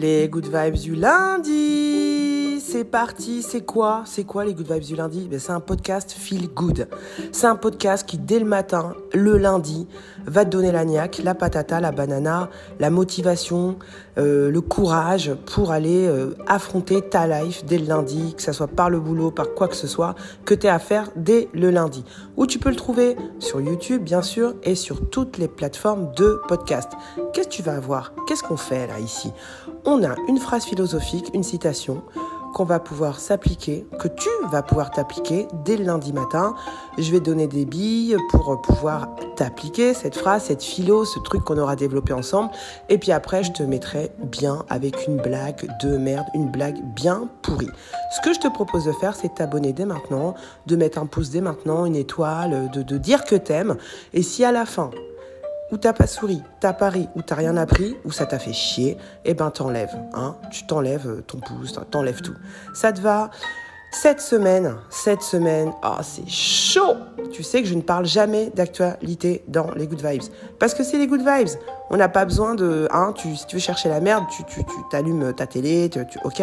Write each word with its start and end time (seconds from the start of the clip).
Les 0.00 0.30
good 0.30 0.46
vibes 0.46 0.80
du 0.80 0.94
lundi, 0.94 2.09
c'est 2.70 2.84
parti. 2.84 3.42
C'est 3.42 3.62
quoi 3.62 4.04
C'est 4.06 4.22
quoi 4.22 4.44
les 4.44 4.54
good 4.54 4.70
vibes 4.70 4.84
du 4.84 4.94
lundi? 4.94 5.26
Ben, 5.28 5.40
C'est 5.40 5.50
un 5.50 5.58
podcast 5.58 6.12
feel 6.12 6.48
good. 6.48 6.88
C'est 7.32 7.48
un 7.48 7.56
podcast 7.56 8.08
qui, 8.08 8.16
dès 8.16 8.38
le 8.38 8.44
matin, 8.44 8.94
le 9.12 9.38
lundi, 9.38 9.88
va 10.26 10.44
te 10.44 10.50
donner 10.50 10.70
la 10.70 10.84
niaque, 10.84 11.20
la 11.24 11.34
patata, 11.34 11.80
la 11.80 11.90
banana, 11.90 12.48
la 12.78 12.90
motivation, 12.90 13.76
euh, 14.18 14.52
le 14.52 14.60
courage 14.60 15.34
pour 15.46 15.72
aller 15.72 16.06
euh, 16.06 16.36
affronter 16.46 17.02
ta 17.02 17.26
life 17.26 17.64
dès 17.64 17.78
le 17.78 17.86
lundi, 17.86 18.34
que 18.36 18.42
ce 18.42 18.52
soit 18.52 18.68
par 18.68 18.88
le 18.88 19.00
boulot, 19.00 19.32
par 19.32 19.52
quoi 19.54 19.66
que 19.66 19.76
ce 19.76 19.88
soit, 19.88 20.14
que 20.44 20.54
tu 20.54 20.68
as 20.68 20.74
à 20.74 20.78
faire 20.78 21.10
dès 21.16 21.48
le 21.52 21.70
lundi. 21.70 22.04
Où 22.36 22.46
tu 22.46 22.60
peux 22.60 22.70
le 22.70 22.76
trouver? 22.76 23.16
Sur 23.40 23.60
YouTube, 23.60 24.04
bien 24.04 24.22
sûr, 24.22 24.54
et 24.62 24.76
sur 24.76 25.10
toutes 25.10 25.38
les 25.38 25.48
plateformes 25.48 26.12
de 26.14 26.40
podcast. 26.46 26.92
Qu'est-ce 27.32 27.48
que 27.48 27.52
tu 27.52 27.62
vas 27.62 27.74
avoir? 27.74 28.12
Qu'est-ce 28.28 28.44
qu'on 28.44 28.56
fait 28.56 28.86
là, 28.86 29.00
ici? 29.00 29.32
On 29.84 30.04
a 30.04 30.14
une 30.28 30.38
phrase 30.38 30.64
philosophique, 30.64 31.30
une 31.34 31.42
citation 31.42 32.02
qu'on 32.54 32.64
va 32.64 32.80
pouvoir 32.80 33.18
s'appliquer, 33.18 33.86
que 33.98 34.08
tu 34.08 34.28
vas 34.50 34.62
pouvoir 34.62 34.90
t'appliquer 34.90 35.48
dès 35.64 35.76
le 35.76 35.84
lundi 35.84 36.12
matin. 36.12 36.54
Je 36.98 37.10
vais 37.10 37.20
donner 37.20 37.46
des 37.46 37.64
billes 37.64 38.16
pour 38.30 38.60
pouvoir 38.60 39.08
t'appliquer 39.36 39.94
cette 39.94 40.16
phrase, 40.16 40.44
cette 40.44 40.62
philo, 40.62 41.04
ce 41.04 41.18
truc 41.20 41.44
qu'on 41.44 41.58
aura 41.58 41.76
développé 41.76 42.12
ensemble. 42.12 42.50
Et 42.88 42.98
puis 42.98 43.12
après, 43.12 43.42
je 43.42 43.52
te 43.52 43.62
mettrai 43.62 44.10
bien 44.18 44.64
avec 44.68 45.06
une 45.06 45.16
blague 45.16 45.68
de 45.82 45.96
merde, 45.96 46.26
une 46.34 46.50
blague 46.50 46.80
bien 46.94 47.28
pourrie. 47.42 47.70
Ce 48.14 48.20
que 48.20 48.34
je 48.34 48.40
te 48.40 48.48
propose 48.48 48.84
de 48.84 48.92
faire, 48.92 49.14
c'est 49.14 49.28
de 49.28 49.34
t'abonner 49.34 49.72
dès 49.72 49.86
maintenant, 49.86 50.34
de 50.66 50.76
mettre 50.76 50.98
un 50.98 51.06
pouce 51.06 51.30
dès 51.30 51.40
maintenant, 51.40 51.86
une 51.86 51.96
étoile, 51.96 52.70
de, 52.70 52.82
de 52.82 52.98
dire 52.98 53.24
que 53.24 53.36
t'aimes. 53.36 53.76
Et 54.12 54.22
si 54.22 54.44
à 54.44 54.52
la 54.52 54.66
fin, 54.66 54.90
ou 55.72 55.76
t'as 55.76 55.92
pas 55.92 56.06
souri, 56.06 56.42
t'as 56.60 56.72
pas 56.72 56.88
ri, 56.88 57.08
ou 57.14 57.22
t'as 57.22 57.34
rien 57.34 57.56
appris, 57.56 57.96
ou 58.04 58.12
ça 58.12 58.26
t'a 58.26 58.38
fait 58.38 58.52
chier, 58.52 58.96
eh 59.24 59.34
ben 59.34 59.50
t'enlèves, 59.50 59.96
hein. 60.14 60.36
Tu 60.50 60.66
t'enlèves 60.66 61.08
euh, 61.08 61.22
ton 61.22 61.38
pouce, 61.38 61.78
t'enlèves 61.90 62.22
tout. 62.22 62.34
Ça 62.74 62.92
te 62.92 63.00
va? 63.00 63.30
Cette 63.92 64.20
semaine, 64.20 64.76
cette 64.88 65.22
semaine, 65.22 65.72
oh, 65.84 65.96
c'est 66.02 66.28
chaud 66.28 66.94
Tu 67.32 67.42
sais 67.42 67.60
que 67.60 67.66
je 67.66 67.74
ne 67.74 67.82
parle 67.82 68.06
jamais 68.06 68.50
d'actualité 68.54 69.42
dans 69.48 69.72
les 69.72 69.88
Good 69.88 70.06
Vibes. 70.06 70.22
Parce 70.60 70.74
que 70.74 70.84
c'est 70.84 70.96
les 70.96 71.08
Good 71.08 71.22
Vibes. 71.26 71.58
On 71.90 71.96
n'a 71.96 72.08
pas 72.08 72.24
besoin 72.24 72.54
de... 72.54 72.86
Hein, 72.92 73.12
tu, 73.16 73.34
si 73.34 73.46
tu 73.46 73.56
veux 73.56 73.60
chercher 73.60 73.88
la 73.88 74.00
merde, 74.00 74.24
tu, 74.30 74.44
tu, 74.44 74.64
tu 74.64 74.76
t'allumes 74.92 75.32
ta 75.34 75.48
télé, 75.48 75.90
tu, 75.90 76.00
ok? 76.22 76.42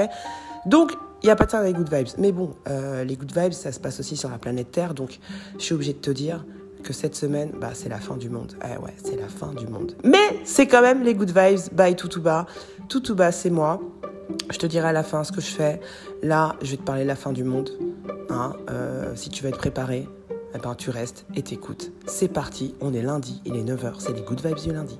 Donc, 0.66 0.92
il 1.23 1.28
n'y 1.28 1.32
a 1.32 1.38
pas 1.38 1.46
de 1.46 1.52
ça 1.52 1.60
dans 1.60 1.64
les 1.64 1.73
Good 1.73 1.92
Vibes. 1.92 2.08
Mais 2.18 2.34
bon, 2.34 2.52
euh, 2.68 3.06
les 3.06 3.16
Good 3.16 3.32
Vibes, 3.36 3.54
ça 3.54 3.72
se 3.72 3.80
passe 3.80 4.02
aussi 4.02 4.18
sur 4.18 4.30
la 4.30 4.38
planète 4.38 4.72
Terre. 4.72 4.94
Donc, 4.94 5.18
je 5.58 5.64
suis 5.64 5.73
obligée 5.73 5.94
de 5.94 6.00
te 6.00 6.12
dire, 6.12 6.46
que 6.83 6.94
cette 6.94 7.16
semaine, 7.16 7.52
bah, 7.59 7.72
c'est 7.73 7.89
la 7.89 8.00
fin 8.00 8.17
du 8.17 8.30
monde. 8.30 8.53
Eh 8.64 8.78
ouais, 8.81 8.94
c'est 9.03 9.20
la 9.20 9.28
fin 9.28 9.53
du 9.53 9.67
monde. 9.67 9.94
Mais 10.03 10.39
c'est 10.44 10.67
quand 10.67 10.81
même 10.81 11.03
les 11.03 11.16
good 11.16 11.30
vibes 11.30 11.73
by 11.73 11.95
Toutouba. 11.95 12.45
Toutouba, 12.89 13.31
c'est 13.31 13.50
moi. 13.50 13.80
Je 14.52 14.58
te 14.58 14.66
dirai 14.66 14.89
à 14.89 14.94
la 14.94 15.03
fin 15.03 15.23
ce 15.23 15.31
que 15.31 15.42
je 15.42 15.48
fais. 15.50 15.80
Là, 16.22 16.55
je 16.61 16.72
vais 16.72 16.78
te 16.78 16.83
parler 16.83 17.03
de 17.03 17.08
la 17.08 17.16
fin 17.16 17.31
du 17.31 17.44
monde. 17.44 17.72
Hein, 18.30 18.53
euh, 18.70 19.14
si 19.16 19.30
tu 19.30 19.44
veux 19.44 19.50
être 19.50 19.58
préparé, 19.58 20.08
eh 20.53 20.59
ben, 20.59 20.75
tu 20.75 20.89
restes 20.89 21.25
et 21.36 21.42
t'écoutes. 21.42 21.92
C'est 22.05 22.28
parti, 22.28 22.75
on 22.81 22.94
est 22.94 23.02
lundi, 23.02 23.42
il 23.45 23.55
est 23.55 23.64
9h, 23.64 23.95
c'est 24.00 24.14
les 24.14 24.22
good 24.22 24.45
vibes 24.45 24.58
du 24.58 24.73
lundi. 24.73 25.00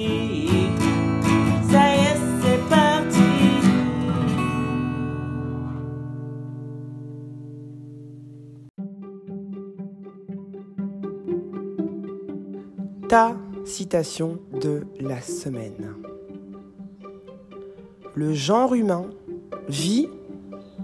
Ta 13.11 13.35
citation 13.65 14.39
de 14.53 14.83
la 15.01 15.19
semaine. 15.19 15.95
Le 18.15 18.33
genre 18.33 18.73
humain 18.73 19.07
vit 19.67 20.07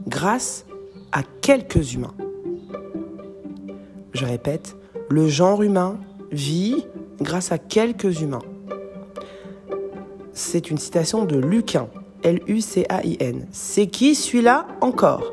grâce 0.10 0.66
à 1.14 1.22
quelques 1.40 1.94
humains. 1.94 2.14
Je 4.12 4.26
répète, 4.26 4.76
le 5.10 5.30
genre 5.30 5.64
humain 5.64 6.00
vit 6.34 6.86
grâce 7.22 7.54
à 7.54 7.58
quelques 7.58 8.20
humains. 8.20 8.44
C'est 10.34 10.70
une 10.70 10.78
citation 10.78 11.24
de 11.24 11.38
Lucain, 11.38 11.88
L-U-C-A-I-N. 12.24 13.48
C'est 13.52 13.88
qui 13.88 14.16
celui-là 14.16 14.68
encore? 14.82 15.24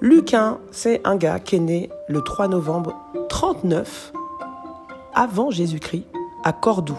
Lucain, 0.00 0.60
c'est 0.70 1.06
un 1.06 1.16
gars 1.16 1.40
qui 1.40 1.56
est 1.56 1.60
né 1.60 1.90
le 2.08 2.22
3 2.22 2.48
novembre 2.48 2.96
39 3.28 4.14
avant 5.12 5.50
Jésus-Christ 5.50 6.06
à 6.44 6.52
Cordoue, 6.52 6.98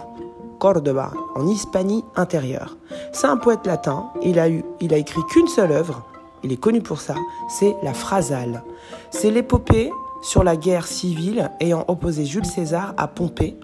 Cordoba, 0.59 1.11
en 1.35 1.47
Hispanie 1.47 2.03
intérieure. 2.15 2.77
C'est 3.13 3.27
un 3.27 3.37
poète 3.37 3.65
latin, 3.65 4.11
il 4.21 4.39
a, 4.39 4.49
eu, 4.49 4.63
il 4.79 4.93
a 4.93 4.97
écrit 4.97 5.21
qu'une 5.29 5.47
seule 5.47 5.71
œuvre, 5.71 6.03
il 6.43 6.51
est 6.51 6.57
connu 6.57 6.81
pour 6.81 7.01
ça, 7.01 7.15
c'est 7.49 7.75
la 7.83 7.93
Phrasale. 7.93 8.63
C'est 9.11 9.31
l'épopée 9.31 9.91
sur 10.21 10.43
la 10.43 10.55
guerre 10.55 10.87
civile 10.87 11.51
ayant 11.59 11.85
opposé 11.87 12.25
Jules 12.25 12.45
César 12.45 12.93
à 12.97 13.07
Pompée 13.07 13.57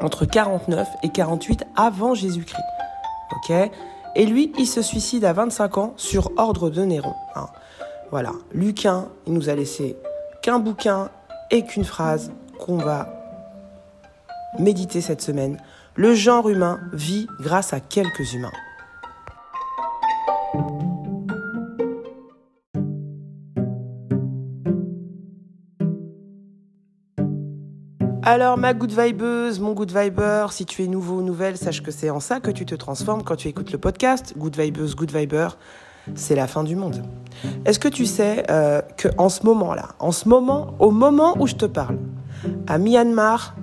entre 0.00 0.24
49 0.24 0.88
et 1.02 1.10
48 1.10 1.64
avant 1.76 2.14
Jésus-Christ. 2.14 2.62
Et 4.14 4.26
lui, 4.26 4.52
il 4.58 4.66
se 4.66 4.82
suicide 4.82 5.24
à 5.24 5.32
25 5.32 5.78
ans 5.78 5.94
sur 5.96 6.30
ordre 6.36 6.70
de 6.70 6.82
Néron. 6.82 7.14
hein. 7.34 7.46
Voilà, 8.10 8.32
Lucain, 8.52 9.08
il 9.26 9.32
nous 9.32 9.48
a 9.48 9.54
laissé 9.54 9.96
qu'un 10.42 10.58
bouquin 10.58 11.08
et 11.50 11.64
qu'une 11.64 11.84
phrase 11.84 12.30
qu'on 12.58 12.76
va 12.76 13.21
méditer 14.58 15.00
cette 15.00 15.22
semaine. 15.22 15.58
Le 15.94 16.14
genre 16.14 16.48
humain 16.48 16.80
vit 16.92 17.26
grâce 17.40 17.72
à 17.72 17.80
quelques 17.80 18.34
humains. 18.34 18.52
Alors 28.24 28.56
ma 28.56 28.72
good 28.72 28.92
vibeuse, 28.92 29.58
mon 29.58 29.72
good 29.72 29.90
viber, 29.90 30.46
si 30.52 30.64
tu 30.64 30.84
es 30.84 30.86
nouveau 30.86 31.16
ou 31.16 31.22
nouvelle, 31.22 31.56
sache 31.56 31.82
que 31.82 31.90
c'est 31.90 32.08
en 32.08 32.20
ça 32.20 32.38
que 32.38 32.52
tu 32.52 32.64
te 32.64 32.74
transformes 32.76 33.24
quand 33.24 33.34
tu 33.34 33.48
écoutes 33.48 33.72
le 33.72 33.78
podcast. 33.78 34.34
Good 34.38 34.56
vibeuse, 34.56 34.94
good 34.94 35.10
viber, 35.10 35.48
c'est 36.14 36.36
la 36.36 36.46
fin 36.46 36.62
du 36.62 36.76
monde. 36.76 37.02
Est-ce 37.64 37.80
que 37.80 37.88
tu 37.88 38.06
sais 38.06 38.44
euh, 38.48 38.80
que 38.96 39.08
en 39.18 39.28
ce 39.28 39.44
moment-là, 39.44 39.88
en 39.98 40.12
ce 40.12 40.28
moment, 40.28 40.74
au 40.78 40.92
moment 40.92 41.36
où 41.40 41.48
je 41.48 41.56
te 41.56 41.66
parle, 41.66 41.98
à 42.68 42.78
Myanmar, 42.78 43.56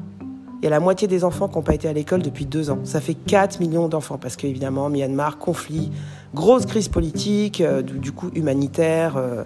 il 0.59 0.65
y 0.65 0.67
a 0.67 0.69
la 0.69 0.79
moitié 0.79 1.07
des 1.07 1.23
enfants 1.23 1.47
qui 1.47 1.55
n'ont 1.55 1.63
pas 1.63 1.73
été 1.73 1.87
à 1.87 1.93
l'école 1.93 2.21
depuis 2.21 2.45
deux 2.45 2.69
ans. 2.69 2.79
Ça 2.83 2.99
fait 2.99 3.13
4 3.13 3.59
millions 3.59 3.87
d'enfants 3.87 4.17
parce 4.17 4.35
qu'évidemment, 4.35 4.89
Myanmar, 4.89 5.37
conflit, 5.37 5.91
grosse 6.33 6.65
crise 6.65 6.89
politique, 6.89 7.61
euh, 7.61 7.81
du, 7.81 8.11
coup 8.11 8.29
humanitaire, 8.35 9.15
euh, 9.15 9.43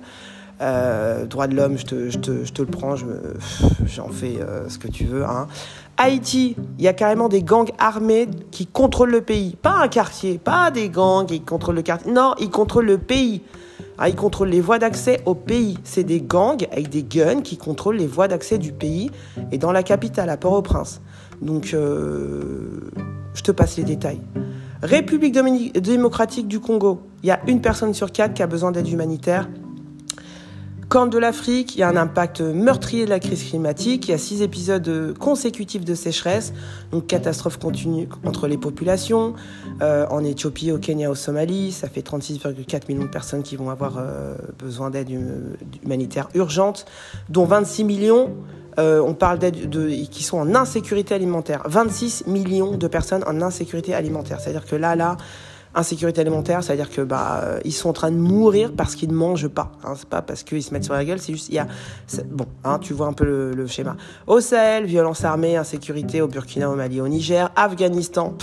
euh, 0.61 1.25
droit 1.25 1.47
de 1.47 1.55
l'homme, 1.55 1.77
je 1.77 1.85
te, 1.85 2.09
je, 2.09 2.17
te, 2.17 2.45
je 2.45 2.53
te, 2.53 2.61
le 2.61 2.67
prends, 2.67 2.95
j'en 2.95 4.07
fais 4.09 4.37
euh, 4.39 4.69
ce 4.69 4.77
que 4.77 4.87
tu 4.87 5.03
veux. 5.05 5.25
Hein. 5.25 5.47
Haïti, 5.97 6.55
il 6.77 6.83
y 6.83 6.87
a 6.87 6.93
carrément 6.93 7.27
des 7.27 7.43
gangs 7.43 7.71
armés 7.79 8.27
qui 8.51 8.65
contrôlent 8.65 9.11
le 9.11 9.21
pays. 9.21 9.57
Pas 9.61 9.81
un 9.81 9.87
quartier, 9.87 10.37
pas 10.37 10.71
des 10.71 10.89
gangs 10.89 11.25
qui 11.25 11.41
contrôlent 11.41 11.75
le 11.75 11.81
quartier. 11.81 12.11
Non, 12.11 12.33
ils 12.39 12.49
contrôlent 12.49 12.85
le 12.85 12.97
pays. 12.97 13.41
Ah, 13.97 14.09
ils 14.09 14.15
contrôlent 14.15 14.49
les 14.49 14.61
voies 14.61 14.79
d'accès 14.79 15.21
au 15.25 15.35
pays. 15.35 15.77
C'est 15.83 16.03
des 16.03 16.21
gangs 16.21 16.65
avec 16.71 16.89
des 16.89 17.03
guns 17.03 17.41
qui 17.41 17.57
contrôlent 17.57 17.97
les 17.97 18.07
voies 18.07 18.27
d'accès 18.27 18.57
du 18.57 18.71
pays 18.71 19.11
et 19.51 19.57
dans 19.57 19.71
la 19.71 19.83
capitale, 19.83 20.29
à 20.29 20.37
Port-au-Prince. 20.37 21.01
Donc, 21.41 21.73
euh, 21.73 22.89
je 23.33 23.41
te 23.41 23.51
passe 23.51 23.77
les 23.77 23.83
détails. 23.83 24.21
République 24.81 25.33
démocratique 25.79 26.47
du 26.47 26.59
Congo, 26.59 27.01
il 27.23 27.27
y 27.27 27.31
a 27.31 27.39
une 27.47 27.61
personne 27.61 27.93
sur 27.93 28.11
quatre 28.11 28.33
qui 28.33 28.43
a 28.43 28.47
besoin 28.47 28.71
d'aide 28.71 28.87
humanitaire. 28.87 29.47
Corne 30.93 31.09
de 31.09 31.17
l'Afrique, 31.17 31.73
il 31.75 31.79
y 31.79 31.81
a 31.81 31.89
un 31.89 31.95
impact 31.95 32.41
meurtrier 32.41 33.05
de 33.05 33.09
la 33.09 33.19
crise 33.19 33.43
climatique. 33.43 34.07
Il 34.07 34.11
y 34.11 34.13
a 34.13 34.19
six 34.19 34.43
épisodes 34.43 35.17
consécutifs 35.17 35.83
de 35.83 35.95
sécheresse, 35.95 36.53
donc 36.91 37.07
catastrophe 37.07 37.57
continue 37.57 38.07
entre 38.23 38.47
les 38.47 38.59
populations. 38.59 39.33
Euh, 39.81 40.05
en 40.11 40.23
Éthiopie, 40.23 40.71
au 40.71 40.77
Kenya, 40.77 41.09
au 41.09 41.15
Somalie, 41.15 41.71
ça 41.71 41.89
fait 41.89 42.07
36,4 42.07 42.81
millions 42.89 43.05
de 43.05 43.09
personnes 43.09 43.41
qui 43.41 43.55
vont 43.55 43.71
avoir 43.71 43.95
euh, 43.97 44.35
besoin 44.59 44.91
d'aide 44.91 45.09
humanitaire 45.83 46.29
urgente, 46.35 46.85
dont 47.27 47.45
26 47.45 47.85
millions 47.85 48.29
on 48.77 49.13
parle 49.13 49.37
d'aide 49.37 49.69
de, 49.69 49.87
qui 49.87 50.23
sont 50.23 50.37
en 50.37 50.55
insécurité 50.55 51.13
alimentaire. 51.13 51.61
26 51.65 52.25
millions 52.25 52.75
de 52.75 52.87
personnes 52.87 53.23
en 53.27 53.39
insécurité 53.41 53.93
alimentaire. 53.93 54.39
C'est-à-dire 54.39 54.65
que 54.65 54.75
là, 54.75 54.95
là, 54.95 55.17
insécurité 55.75 56.21
alimentaire, 56.21 56.63
c'est-à-dire 56.63 56.89
que 56.89 57.01
bah 57.01 57.41
euh, 57.43 57.59
ils 57.65 57.71
sont 57.71 57.89
en 57.89 57.93
train 57.93 58.11
de 58.11 58.17
mourir 58.17 58.71
parce 58.75 58.95
qu'ils 58.95 59.09
ne 59.09 59.15
mangent 59.15 59.47
pas. 59.47 59.71
Hein, 59.83 59.93
c'est 59.95 60.07
pas 60.07 60.21
parce 60.21 60.43
qu'ils 60.43 60.63
se 60.63 60.73
mettent 60.73 60.83
sur 60.83 60.93
la 60.93 61.05
gueule, 61.05 61.19
c'est 61.19 61.33
juste 61.33 61.49
il 61.49 61.55
y 61.55 61.59
a 61.59 61.67
bon, 62.29 62.45
hein, 62.63 62.79
tu 62.79 62.93
vois 62.93 63.07
un 63.07 63.13
peu 63.13 63.25
le, 63.25 63.67
schéma. 63.67 63.95
Au 64.27 64.39
Sahel, 64.39 64.85
violence 64.85 65.23
armée, 65.23 65.57
insécurité 65.57 66.21
au 66.21 66.27
Burkina, 66.27 66.69
au 66.69 66.75
Mali, 66.75 67.01
au 67.01 67.07
Niger, 67.07 67.51
Afghanistan. 67.55 68.35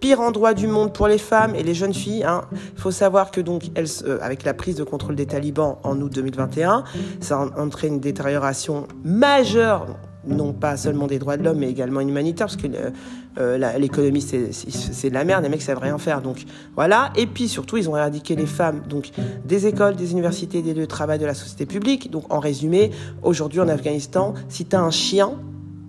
pire 0.00 0.20
endroit 0.20 0.52
du 0.52 0.66
monde 0.66 0.92
pour 0.92 1.08
les 1.08 1.16
femmes 1.16 1.54
et 1.54 1.62
les 1.62 1.72
jeunes 1.72 1.94
filles. 1.94 2.24
Hein. 2.24 2.42
Il 2.52 2.80
faut 2.80 2.90
savoir 2.90 3.30
que 3.30 3.40
donc, 3.40 3.62
euh, 3.78 4.18
avec 4.20 4.44
la 4.44 4.52
prise 4.52 4.76
de 4.76 4.84
contrôle 4.84 5.16
des 5.16 5.24
talibans 5.24 5.78
en 5.84 5.98
août 6.02 6.12
2021, 6.12 6.84
ça 7.20 7.38
a 7.40 7.60
entraîné 7.60 7.94
une 7.94 8.00
détérioration 8.00 8.86
majeure 9.04 9.86
non 10.26 10.52
pas 10.52 10.76
seulement 10.76 11.06
des 11.06 11.18
droits 11.18 11.36
de 11.36 11.44
l'homme, 11.44 11.58
mais 11.58 11.70
également 11.70 12.00
humanitaire, 12.00 12.46
parce 12.46 12.56
que 12.56 12.66
euh, 12.66 12.90
euh, 13.38 13.78
l'économie, 13.78 14.22
c'est 14.22 15.08
de 15.10 15.14
la 15.14 15.24
merde, 15.24 15.42
les 15.42 15.48
mecs 15.48 15.62
savent 15.62 15.78
rien 15.78 15.98
faire. 15.98 16.22
Donc 16.22 16.44
voilà. 16.74 17.12
Et 17.16 17.26
puis 17.26 17.48
surtout, 17.48 17.76
ils 17.76 17.88
ont 17.88 17.96
éradiqué 17.96 18.36
les 18.36 18.46
femmes 18.46 18.82
donc 18.88 19.10
des 19.44 19.66
écoles, 19.66 19.96
des 19.96 20.12
universités, 20.12 20.62
des 20.62 20.74
lieux 20.74 20.82
de 20.82 20.86
travail, 20.86 21.18
de 21.18 21.26
la 21.26 21.34
société 21.34 21.66
publique. 21.66 22.10
Donc 22.10 22.32
en 22.32 22.40
résumé, 22.40 22.90
aujourd'hui 23.22 23.60
en 23.60 23.68
Afghanistan, 23.68 24.34
si 24.48 24.64
tu 24.64 24.76
as 24.76 24.80
un 24.80 24.90
chien, 24.90 25.32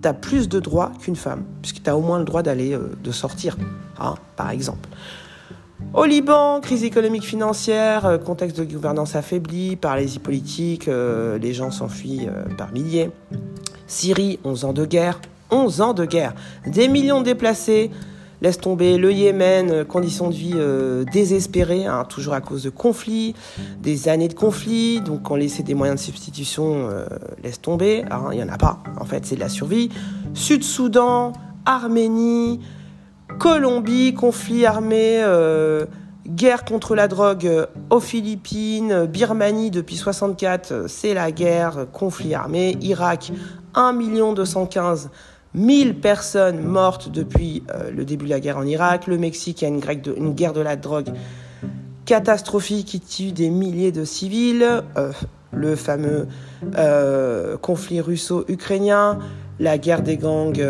tu 0.02 0.08
as 0.08 0.14
plus 0.14 0.48
de 0.48 0.60
droits 0.60 0.92
qu'une 1.00 1.16
femme, 1.16 1.44
puisque 1.62 1.82
tu 1.82 1.90
as 1.90 1.96
au 1.96 2.00
moins 2.00 2.18
le 2.18 2.24
droit 2.24 2.42
d'aller, 2.42 2.74
euh, 2.74 2.96
de 3.02 3.10
sortir, 3.10 3.56
hein, 3.98 4.14
par 4.36 4.50
exemple. 4.50 4.88
Au 5.94 6.04
Liban, 6.04 6.60
crise 6.60 6.84
économique 6.84 7.24
financière, 7.24 8.18
contexte 8.24 8.58
de 8.58 8.64
gouvernance 8.64 9.14
affaibli, 9.14 9.76
paralysie 9.76 10.18
politique, 10.18 10.86
les 10.86 11.52
gens 11.54 11.70
s'enfuient 11.70 12.26
par 12.58 12.72
milliers. 12.72 13.10
Syrie, 13.86 14.40
11 14.44 14.64
ans 14.64 14.72
de 14.72 14.84
guerre, 14.84 15.20
11 15.50 15.80
ans 15.80 15.94
de 15.94 16.04
guerre, 16.04 16.34
des 16.66 16.88
millions 16.88 17.20
de 17.20 17.26
déplacés, 17.26 17.90
laisse 18.40 18.58
tomber 18.58 18.98
le 18.98 19.12
Yémen, 19.12 19.84
conditions 19.84 20.28
de 20.28 20.34
vie 20.34 20.52
euh, 20.54 21.04
désespérées, 21.12 21.86
hein, 21.86 22.04
toujours 22.08 22.34
à 22.34 22.40
cause 22.40 22.62
de 22.62 22.70
conflits, 22.70 23.34
des 23.80 24.08
années 24.08 24.28
de 24.28 24.34
conflits, 24.34 25.00
donc 25.00 25.30
on 25.30 25.36
laissait 25.36 25.62
des 25.62 25.74
moyens 25.74 26.00
de 26.00 26.04
substitution, 26.04 26.88
euh, 26.88 27.06
laisse 27.42 27.60
tomber, 27.60 28.04
hein, 28.10 28.28
il 28.32 28.36
n'y 28.36 28.44
en 28.44 28.48
a 28.48 28.58
pas, 28.58 28.78
en 29.00 29.04
fait 29.04 29.26
c'est 29.26 29.34
de 29.34 29.40
la 29.40 29.48
survie. 29.48 29.90
Sud-Soudan, 30.34 31.32
Arménie, 31.64 32.60
Colombie, 33.38 34.14
conflit 34.14 34.64
armé, 34.66 35.20
euh, 35.22 35.84
guerre 36.26 36.64
contre 36.64 36.94
la 36.94 37.08
drogue 37.08 37.66
aux 37.90 38.00
Philippines, 38.00 39.06
Birmanie 39.06 39.70
depuis 39.70 39.96
64, 39.96 40.84
c'est 40.88 41.14
la 41.14 41.30
guerre, 41.30 41.86
conflit 41.92 42.34
armé, 42.34 42.76
Irak, 42.80 43.32
1 43.74 43.92
215 44.34 45.02
000 45.02 45.12
personnes 46.00 46.60
mortes 46.60 47.10
depuis 47.10 47.62
euh, 47.70 47.90
le 47.90 48.04
début 48.04 48.26
de 48.26 48.30
la 48.30 48.40
guerre 48.40 48.58
en 48.58 48.66
Irak. 48.66 49.06
Le 49.06 49.18
Mexique 49.18 49.62
a 49.62 49.68
une, 49.68 49.80
une 50.16 50.34
guerre 50.34 50.52
de 50.52 50.60
la 50.60 50.76
drogue 50.76 51.08
catastrophique 52.04 52.86
qui 52.86 53.00
tue 53.00 53.32
des 53.32 53.50
milliers 53.50 53.92
de 53.92 54.04
civils. 54.04 54.82
Euh, 54.96 55.12
le 55.50 55.76
fameux 55.76 56.28
euh, 56.76 57.56
conflit 57.56 58.02
russo-ukrainien, 58.02 59.18
la 59.58 59.78
guerre 59.78 60.02
des 60.02 60.18
gangs 60.18 60.62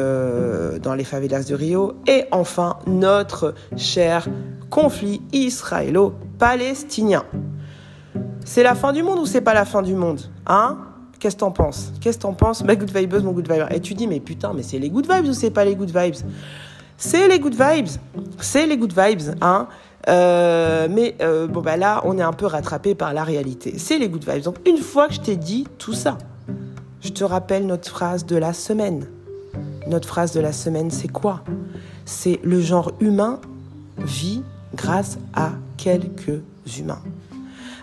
dans 0.81 0.95
les 0.95 1.03
favelas 1.05 1.43
de 1.43 1.55
Rio. 1.55 1.95
Et 2.07 2.27
enfin, 2.31 2.79
notre 2.87 3.55
cher 3.77 4.29
conflit 4.71 5.21
israélo-palestinien. 5.33 7.25
C'est 8.45 8.63
la 8.63 8.77
fin 8.77 8.93
du 8.93 9.03
monde 9.03 9.19
ou 9.19 9.27
c'est 9.27 9.41
pas 9.41 9.53
la 9.53 9.65
fin 9.65 9.83
du 9.83 9.95
monde 9.95 10.21
Hein? 10.47 10.79
Qu'est-ce 11.19 11.35
que 11.35 11.41
t'en 11.41 11.51
penses? 11.51 11.93
Qu'est-ce 12.01 12.19
que 12.19 12.23
t'en 12.23 12.33
penses? 12.33 12.63
Ma 12.63 12.77
good 12.77 12.95
vibeuse, 12.95 13.25
mon 13.25 13.33
good 13.33 13.51
vibe. 13.51 13.65
Et 13.71 13.81
tu 13.81 13.95
dis, 13.95 14.07
mais 14.07 14.21
putain, 14.21 14.53
mais 14.55 14.63
c'est 14.63 14.79
les 14.79 14.91
good 14.91 15.11
vibes 15.11 15.27
ou 15.27 15.33
c'est 15.33 15.51
pas 15.51 15.65
les 15.65 15.75
good 15.75 15.91
vibes? 15.95 16.15
C'est 16.97 17.29
les 17.29 17.39
good 17.39 17.55
vibes. 17.55 17.89
C'est 18.41 18.67
les 18.67 18.77
good 18.77 18.93
vibes, 18.97 19.35
hein. 19.41 19.67
Euh, 20.09 20.89
mais 20.91 21.17
euh, 21.21 21.49
bon, 21.49 21.61
bah 21.61 21.77
là, 21.77 22.01
on 22.05 22.17
est 22.19 22.23
un 22.23 22.33
peu 22.33 22.47
rattrapé 22.47 22.95
par 22.95 23.13
la 23.13 23.25
réalité. 23.25 23.79
C'est 23.79 23.99
les 23.99 24.09
good 24.09 24.25
vibes. 24.29 24.43
Donc, 24.43 24.57
une 24.67 24.79
fois 24.79 25.09
que 25.09 25.15
je 25.15 25.21
t'ai 25.21 25.37
dit 25.37 25.67
tout 25.79 25.93
ça, 25.93 26.19
je 27.01 27.11
te 27.11 27.25
rappelle 27.25 27.67
notre 27.67 27.91
phrase 27.91 28.25
de 28.25 28.37
la 28.37 28.53
semaine. 28.53 29.07
Notre 29.87 30.09
phrase 30.09 30.33
de 30.33 30.41
la 30.41 30.53
semaine, 30.53 30.91
c'est 30.91 31.09
quoi? 31.09 31.43
C'est 32.05 32.39
le 32.43 32.61
genre 32.61 32.93
humain 33.01 33.41
vit 33.99 34.43
grâce 34.75 35.19
à 35.35 35.51
quelques 35.77 36.41
humains. 36.79 37.03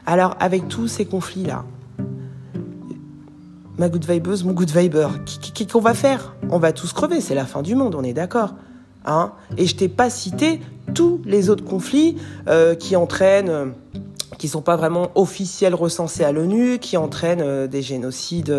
Alors, 0.06 0.36
avec 0.40 0.68
tous 0.68 0.88
ces 0.88 1.06
conflits-là, 1.06 1.64
ma 3.78 3.90
good 3.90 4.06
vibeuse, 4.06 4.44
mon 4.44 4.54
good 4.54 4.72
viber. 4.72 5.08
Qu'est-ce 5.54 5.72
qu'on 5.72 5.82
va 5.82 5.94
faire? 5.94 6.36
On 6.50 6.60
va 6.60 6.72
tous 6.72 6.94
crever, 6.94 7.22
c'est 7.22 7.36
la 7.36 7.46
fin 7.46 7.62
du 7.62 7.76
monde, 7.76 7.96
on 7.96 8.04
est 8.04 8.14
d'accord. 8.14 8.56
Hein? 9.06 9.34
Et 9.58 9.68
je 9.68 9.76
t'ai 9.76 9.90
pas 9.90 10.10
cité 10.10 10.62
tous 10.94 11.22
les 11.26 11.50
autres 11.50 11.64
conflits 11.64 12.18
euh, 12.48 12.76
qui 12.76 12.96
entraînent, 12.96 13.50
euh, 13.50 13.66
qui 14.38 14.48
sont 14.48 14.62
pas 14.62 14.76
vraiment 14.76 15.12
officiels 15.16 15.76
recensés 15.76 16.24
à 16.24 16.32
l'ONU, 16.32 16.80
qui 16.80 16.98
entraînent 16.98 17.42
euh, 17.42 17.68
des 17.68 17.82
génocides 17.82 18.56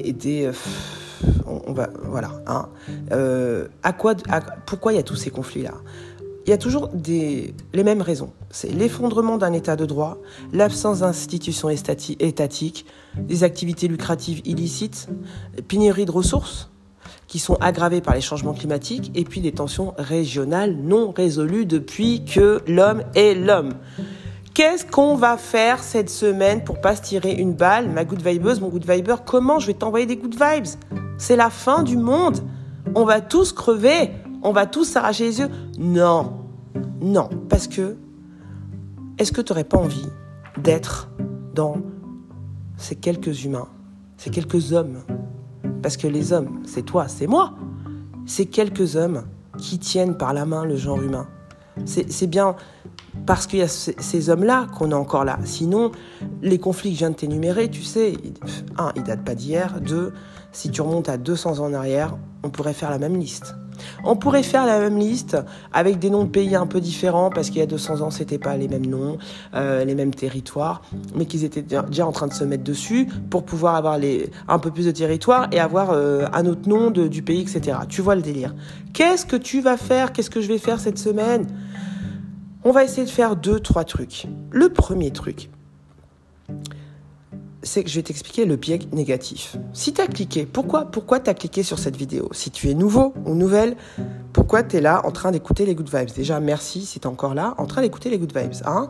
et 0.00 0.12
des, 0.12 0.50
voilà. 2.04 2.30
Hein 2.46 2.68
à 3.82 3.92
quoi, 3.92 4.14
pourquoi 4.66 4.92
il 4.92 4.96
y 4.96 4.98
a 4.98 5.04
tous 5.04 5.16
ces 5.16 5.30
conflits 5.30 5.62
là 5.62 5.74
il 6.46 6.50
y 6.50 6.52
a 6.52 6.58
toujours 6.58 6.90
les 7.02 7.54
mêmes 7.74 8.02
raisons. 8.02 8.30
C'est 8.50 8.70
l'effondrement 8.72 9.36
d'un 9.36 9.52
état 9.52 9.74
de 9.74 9.84
droit, 9.84 10.18
l'absence 10.52 11.00
d'institutions 11.00 11.68
étatiques, 11.70 12.86
des 13.18 13.42
activités 13.42 13.88
lucratives 13.88 14.42
illicites, 14.44 15.08
pénurie 15.66 16.04
de 16.04 16.12
ressources 16.12 16.70
qui 17.26 17.40
sont 17.40 17.56
aggravées 17.56 18.00
par 18.00 18.14
les 18.14 18.20
changements 18.20 18.54
climatiques 18.54 19.10
et 19.16 19.24
puis 19.24 19.40
des 19.40 19.50
tensions 19.50 19.94
régionales 19.98 20.76
non 20.76 21.10
résolues 21.10 21.66
depuis 21.66 22.24
que 22.24 22.62
l'homme 22.68 23.02
est 23.16 23.34
l'homme. 23.34 23.74
Qu'est-ce 24.54 24.86
qu'on 24.86 25.16
va 25.16 25.36
faire 25.36 25.82
cette 25.82 26.08
semaine 26.08 26.62
pour 26.62 26.80
pas 26.80 26.94
se 26.94 27.02
tirer 27.02 27.32
une 27.32 27.54
balle? 27.54 27.90
Ma 27.90 28.04
good 28.04 28.22
vibeuse, 28.22 28.60
mon 28.60 28.68
good 28.68 28.88
viber, 28.88 29.16
comment 29.26 29.58
je 29.58 29.66
vais 29.66 29.74
t'envoyer 29.74 30.06
des 30.06 30.16
good 30.16 30.34
vibes? 30.34 30.66
C'est 31.18 31.36
la 31.36 31.50
fin 31.50 31.82
du 31.82 31.96
monde. 31.96 32.38
On 32.94 33.04
va 33.04 33.20
tous 33.20 33.52
crever 33.52 34.12
on 34.46 34.52
va 34.52 34.66
tous 34.66 34.84
s'arracher 34.84 35.24
les 35.24 35.40
yeux. 35.40 35.48
Non, 35.76 36.32
non, 37.00 37.28
parce 37.48 37.66
que 37.66 37.96
est-ce 39.18 39.32
que 39.32 39.40
tu 39.40 39.52
n'aurais 39.52 39.64
pas 39.64 39.76
envie 39.76 40.06
d'être 40.56 41.10
dans 41.52 41.78
ces 42.76 42.94
quelques 42.94 43.44
humains, 43.44 43.66
ces 44.16 44.30
quelques 44.30 44.72
hommes? 44.72 45.02
Parce 45.82 45.96
que 45.96 46.06
les 46.06 46.32
hommes, 46.32 46.62
c'est 46.64 46.82
toi, 46.82 47.08
c'est 47.08 47.26
moi. 47.26 47.54
Ces 48.24 48.46
quelques 48.46 48.94
hommes 48.94 49.24
qui 49.58 49.80
tiennent 49.80 50.16
par 50.16 50.32
la 50.32 50.46
main 50.46 50.64
le 50.64 50.76
genre 50.76 51.02
humain. 51.02 51.26
C'est 51.84 52.26
bien 52.26 52.54
parce 53.26 53.46
qu'il 53.46 53.58
y 53.58 53.62
a 53.62 53.68
ces 53.68 54.30
hommes-là 54.30 54.68
qu'on 54.78 54.92
est 54.92 54.94
encore 54.94 55.24
là. 55.24 55.38
Sinon, 55.44 55.90
les 56.40 56.58
conflits 56.58 56.90
que 56.90 56.94
je 56.94 56.98
viens 57.00 57.10
de 57.10 57.16
t'énumérer, 57.16 57.68
tu 57.68 57.82
sais, 57.82 58.14
un, 58.78 58.92
ils 58.94 59.02
datent 59.02 59.24
pas 59.24 59.34
d'hier. 59.34 59.80
Deux, 59.80 60.12
si 60.52 60.70
tu 60.70 60.82
remontes 60.82 61.08
à 61.08 61.18
200 61.18 61.58
ans 61.58 61.66
en 61.66 61.74
arrière, 61.74 62.16
on 62.44 62.50
pourrait 62.50 62.74
faire 62.74 62.90
la 62.90 62.98
même 62.98 63.16
liste. 63.16 63.56
On 64.04 64.16
pourrait 64.16 64.42
faire 64.42 64.66
la 64.66 64.78
même 64.78 64.98
liste 64.98 65.36
avec 65.72 65.98
des 65.98 66.10
noms 66.10 66.24
de 66.24 66.30
pays 66.30 66.54
un 66.54 66.66
peu 66.66 66.80
différents 66.80 67.30
parce 67.30 67.48
qu'il 67.48 67.58
y 67.58 67.62
a 67.62 67.66
200 67.66 68.00
ans, 68.00 68.10
c'était 68.10 68.38
pas 68.38 68.56
les 68.56 68.68
mêmes 68.68 68.86
noms, 68.86 69.18
euh, 69.54 69.84
les 69.84 69.94
mêmes 69.94 70.14
territoires, 70.14 70.82
mais 71.14 71.26
qu'ils 71.26 71.44
étaient 71.44 71.62
déjà 71.62 72.06
en 72.06 72.12
train 72.12 72.26
de 72.26 72.32
se 72.32 72.44
mettre 72.44 72.64
dessus 72.64 73.08
pour 73.30 73.44
pouvoir 73.44 73.74
avoir 73.76 73.98
un 74.48 74.58
peu 74.58 74.70
plus 74.70 74.86
de 74.86 74.90
territoire 74.90 75.48
et 75.52 75.60
avoir 75.60 75.90
euh, 75.90 76.26
un 76.32 76.46
autre 76.46 76.68
nom 76.68 76.90
du 76.90 77.22
pays, 77.22 77.40
etc. 77.40 77.78
Tu 77.88 78.02
vois 78.02 78.14
le 78.14 78.22
délire. 78.22 78.54
Qu'est-ce 78.92 79.26
que 79.26 79.36
tu 79.36 79.60
vas 79.60 79.76
faire? 79.76 80.12
Qu'est-ce 80.12 80.30
que 80.30 80.40
je 80.40 80.48
vais 80.48 80.58
faire 80.58 80.80
cette 80.80 80.98
semaine? 80.98 81.46
On 82.64 82.72
va 82.72 82.84
essayer 82.84 83.04
de 83.04 83.10
faire 83.10 83.36
deux, 83.36 83.60
trois 83.60 83.84
trucs. 83.84 84.26
Le 84.50 84.68
premier 84.70 85.10
truc, 85.12 85.50
c'est 87.66 87.84
que 87.84 87.90
je 87.90 87.96
vais 87.96 88.02
t'expliquer 88.02 88.44
le 88.44 88.56
biais 88.56 88.78
négatif. 88.92 89.56
Si 89.72 89.92
tu 89.92 90.00
as 90.00 90.06
cliqué, 90.06 90.46
pourquoi, 90.46 90.86
pourquoi 90.86 91.20
tu 91.20 91.28
as 91.28 91.34
cliqué 91.34 91.62
sur 91.62 91.78
cette 91.78 91.96
vidéo? 91.96 92.28
Si 92.32 92.50
tu 92.50 92.70
es 92.70 92.74
nouveau 92.74 93.12
ou 93.26 93.34
nouvelle, 93.34 93.76
pourquoi 94.32 94.62
tu 94.62 94.76
es 94.76 94.80
là 94.80 95.04
en 95.04 95.10
train 95.10 95.32
d'écouter 95.32 95.66
les 95.66 95.74
good 95.74 95.90
vibes? 95.92 96.14
Déjà, 96.14 96.40
merci 96.40 96.86
si 96.86 97.00
tu 97.00 97.06
es 97.06 97.10
encore 97.10 97.34
là, 97.34 97.54
en 97.58 97.66
train 97.66 97.82
d'écouter 97.82 98.08
les 98.08 98.18
good 98.18 98.32
vibes. 98.34 98.52
Hein? 98.64 98.88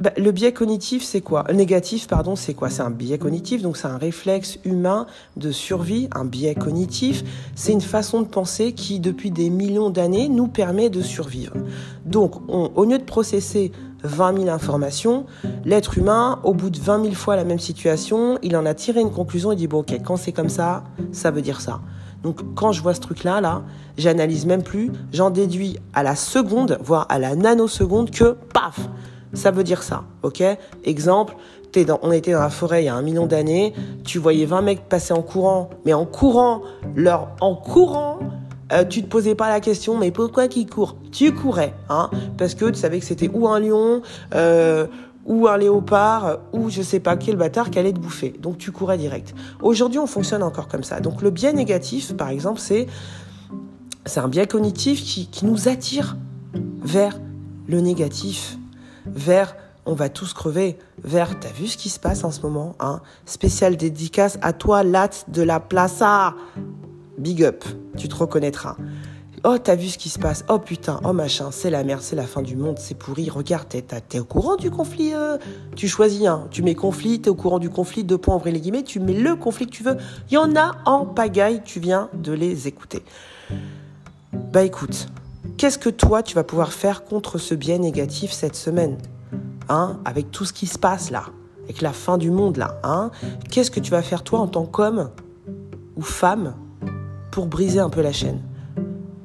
Bah, 0.00 0.12
le 0.16 0.32
biais 0.32 0.52
cognitif, 0.52 1.04
c'est 1.04 1.20
quoi? 1.20 1.44
Négatif, 1.52 2.06
pardon, 2.06 2.34
c'est 2.34 2.54
quoi? 2.54 2.70
C'est 2.70 2.80
un 2.82 2.90
biais 2.90 3.18
cognitif, 3.18 3.60
donc 3.60 3.76
c'est 3.76 3.88
un 3.88 3.98
réflexe 3.98 4.58
humain 4.64 5.06
de 5.36 5.52
survie. 5.52 6.08
Un 6.14 6.24
biais 6.24 6.54
cognitif, 6.54 7.22
c'est 7.54 7.72
une 7.72 7.82
façon 7.82 8.22
de 8.22 8.26
penser 8.26 8.72
qui, 8.72 8.98
depuis 8.98 9.30
des 9.30 9.50
millions 9.50 9.90
d'années, 9.90 10.28
nous 10.28 10.48
permet 10.48 10.88
de 10.88 11.02
survivre. 11.02 11.54
Donc, 12.06 12.36
au 12.48 12.84
lieu 12.84 12.98
de 12.98 13.04
processer 13.04 13.72
20 14.02 14.38
000 14.38 14.48
informations. 14.48 15.26
L'être 15.64 15.98
humain, 15.98 16.38
au 16.44 16.54
bout 16.54 16.70
de 16.70 16.78
20 16.78 17.02
000 17.02 17.14
fois 17.14 17.36
la 17.36 17.44
même 17.44 17.58
situation, 17.58 18.38
il 18.42 18.56
en 18.56 18.66
a 18.66 18.74
tiré 18.74 19.00
une 19.00 19.10
conclusion 19.10 19.52
et 19.52 19.56
dit 19.56 19.66
bon 19.66 19.80
ok, 19.80 20.00
quand 20.04 20.16
c'est 20.16 20.32
comme 20.32 20.48
ça, 20.48 20.84
ça 21.12 21.30
veut 21.30 21.42
dire 21.42 21.60
ça. 21.60 21.80
Donc 22.22 22.40
quand 22.54 22.72
je 22.72 22.82
vois 22.82 22.94
ce 22.94 23.00
truc-là, 23.00 23.40
là, 23.40 23.62
j'analyse 23.96 24.46
même 24.46 24.62
plus, 24.62 24.92
j'en 25.12 25.30
déduis 25.30 25.78
à 25.94 26.02
la 26.02 26.16
seconde, 26.16 26.78
voire 26.82 27.06
à 27.08 27.18
la 27.18 27.34
nanoseconde 27.34 28.10
que 28.10 28.36
paf, 28.52 28.88
ça 29.32 29.50
veut 29.50 29.64
dire 29.64 29.82
ça, 29.82 30.04
ok? 30.22 30.42
Exemple, 30.84 31.34
on 32.02 32.12
était 32.12 32.32
dans 32.32 32.40
la 32.40 32.50
forêt 32.50 32.82
il 32.82 32.86
y 32.86 32.88
a 32.88 32.94
un 32.94 33.02
million 33.02 33.26
d'années, 33.26 33.72
tu 34.04 34.18
voyais 34.18 34.44
20 34.44 34.62
mecs 34.62 34.88
passer 34.88 35.12
en 35.12 35.22
courant, 35.22 35.70
mais 35.84 35.92
en 35.92 36.04
courant, 36.04 36.62
leur, 36.96 37.28
en 37.40 37.54
courant, 37.54 38.18
euh, 38.72 38.84
tu 38.84 39.02
te 39.02 39.08
posais 39.08 39.34
pas 39.34 39.48
la 39.48 39.60
question, 39.60 39.96
mais 39.96 40.10
pourquoi 40.10 40.48
qu'ils 40.48 40.68
courent 40.68 40.96
Tu 41.12 41.32
courais, 41.32 41.74
hein, 41.88 42.10
parce 42.38 42.54
que 42.54 42.66
tu 42.66 42.76
savais 42.78 43.00
que 43.00 43.04
c'était 43.04 43.30
ou 43.32 43.48
un 43.48 43.60
lion, 43.60 44.02
euh, 44.34 44.86
ou 45.26 45.48
un 45.48 45.56
léopard, 45.56 46.38
ou 46.52 46.70
je 46.70 46.82
sais 46.82 47.00
pas 47.00 47.16
quel 47.16 47.36
bâtard 47.36 47.70
qui 47.70 47.78
allait 47.78 47.92
te 47.92 47.98
bouffer. 47.98 48.34
Donc 48.40 48.58
tu 48.58 48.72
courais 48.72 48.98
direct. 48.98 49.34
Aujourd'hui, 49.60 49.98
on 49.98 50.06
fonctionne 50.06 50.42
encore 50.42 50.68
comme 50.68 50.84
ça. 50.84 51.00
Donc 51.00 51.22
le 51.22 51.30
biais 51.30 51.52
négatif, 51.52 52.16
par 52.16 52.30
exemple, 52.30 52.60
c'est 52.60 52.86
c'est 54.06 54.20
un 54.20 54.28
biais 54.28 54.46
cognitif 54.46 55.04
qui, 55.04 55.26
qui 55.26 55.44
nous 55.44 55.68
attire 55.68 56.16
vers 56.82 57.20
le 57.68 57.80
négatif, 57.80 58.56
vers 59.06 59.54
on 59.86 59.94
va 59.94 60.08
tous 60.08 60.34
crever, 60.34 60.78
vers 61.02 61.38
t'as 61.40 61.50
vu 61.50 61.66
ce 61.66 61.76
qui 61.76 61.88
se 61.88 61.98
passe 61.98 62.24
en 62.24 62.30
ce 62.30 62.42
moment, 62.42 62.76
hein? 62.80 63.00
Spécial 63.24 63.76
dédicace 63.76 64.38
à 64.42 64.52
toi, 64.52 64.82
latte 64.82 65.26
de 65.28 65.42
la 65.42 65.58
plaza. 65.58 66.34
Big 67.20 67.44
up, 67.44 67.66
tu 67.98 68.08
te 68.08 68.14
reconnaîtras. 68.14 68.76
Oh, 69.44 69.58
t'as 69.62 69.74
vu 69.74 69.88
ce 69.88 69.98
qui 69.98 70.08
se 70.08 70.18
passe? 70.18 70.42
Oh 70.48 70.58
putain, 70.58 71.00
oh 71.04 71.12
machin, 71.12 71.50
c'est 71.50 71.68
la 71.68 71.84
merde, 71.84 72.00
c'est 72.00 72.16
la 72.16 72.26
fin 72.26 72.40
du 72.40 72.56
monde, 72.56 72.78
c'est 72.78 72.96
pourri. 72.96 73.28
Regarde, 73.28 73.68
t'es, 73.68 74.18
au 74.18 74.24
courant 74.24 74.56
du 74.56 74.70
conflit 74.70 75.12
euh? 75.12 75.36
Tu 75.76 75.86
choisis 75.86 76.26
un, 76.26 76.46
tu 76.50 76.62
mets 76.62 76.74
conflit, 76.74 77.20
t'es 77.20 77.28
au 77.28 77.34
courant 77.34 77.58
du 77.58 77.68
conflit, 77.68 78.04
deux 78.04 78.16
points, 78.16 78.36
ouvrez 78.36 78.52
les 78.52 78.60
guillemets, 78.60 78.84
tu 78.84 79.00
mets 79.00 79.12
le 79.12 79.36
conflit 79.36 79.66
que 79.66 79.70
tu 79.70 79.82
veux. 79.82 79.98
Il 80.30 80.34
y 80.34 80.38
en 80.38 80.56
a 80.56 80.76
en 80.86 81.04
pagaille, 81.04 81.60
tu 81.62 81.78
viens 81.78 82.08
de 82.14 82.32
les 82.32 82.68
écouter. 82.68 83.04
Bah 84.32 84.62
écoute, 84.62 85.08
qu'est-ce 85.58 85.78
que 85.78 85.90
toi 85.90 86.22
tu 86.22 86.34
vas 86.34 86.44
pouvoir 86.44 86.72
faire 86.72 87.04
contre 87.04 87.36
ce 87.36 87.54
biais 87.54 87.78
négatif 87.78 88.32
cette 88.32 88.56
semaine? 88.56 88.96
Hein? 89.68 89.98
Avec 90.06 90.30
tout 90.30 90.46
ce 90.46 90.54
qui 90.54 90.66
se 90.66 90.78
passe 90.78 91.10
là, 91.10 91.24
avec 91.64 91.82
la 91.82 91.92
fin 91.92 92.16
du 92.16 92.30
monde 92.30 92.56
là, 92.56 92.80
hein? 92.82 93.10
Qu'est-ce 93.50 93.70
que 93.70 93.80
tu 93.80 93.90
vas 93.90 94.00
faire 94.00 94.24
toi 94.24 94.38
en 94.38 94.46
tant 94.46 94.64
qu'homme 94.64 95.10
ou 95.96 96.02
femme 96.02 96.54
pour 97.30 97.46
briser 97.46 97.80
un 97.80 97.90
peu 97.90 98.02
la 98.02 98.12
chaîne 98.12 98.40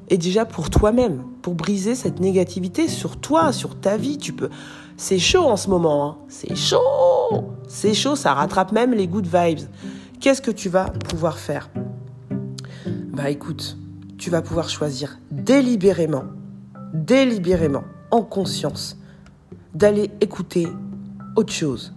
et 0.08 0.18
déjà 0.18 0.44
pour 0.44 0.70
toi-même, 0.70 1.22
pour 1.42 1.54
briser 1.54 1.94
cette 1.94 2.20
négativité 2.20 2.88
sur 2.88 3.16
toi, 3.16 3.52
sur 3.52 3.78
ta 3.78 3.96
vie, 3.96 4.18
tu 4.18 4.32
peux. 4.32 4.50
C'est 4.96 5.18
chaud 5.18 5.44
en 5.44 5.56
ce 5.56 5.68
moment, 5.68 6.08
hein. 6.08 6.16
c'est 6.28 6.54
chaud, 6.54 6.78
c'est 7.68 7.94
chaud, 7.94 8.16
ça 8.16 8.32
rattrape 8.32 8.72
même 8.72 8.92
les 8.92 9.08
good 9.08 9.26
vibes. 9.26 9.66
Qu'est-ce 10.20 10.40
que 10.40 10.50
tu 10.50 10.68
vas 10.68 10.86
pouvoir 10.86 11.38
faire? 11.38 11.70
Bah 13.12 13.30
écoute, 13.30 13.76
tu 14.16 14.30
vas 14.30 14.42
pouvoir 14.42 14.68
choisir 14.68 15.18
délibérément, 15.30 16.24
délibérément, 16.94 17.84
en 18.10 18.22
conscience, 18.22 18.98
d'aller 19.74 20.10
écouter 20.20 20.68
autre 21.34 21.52
chose, 21.52 21.94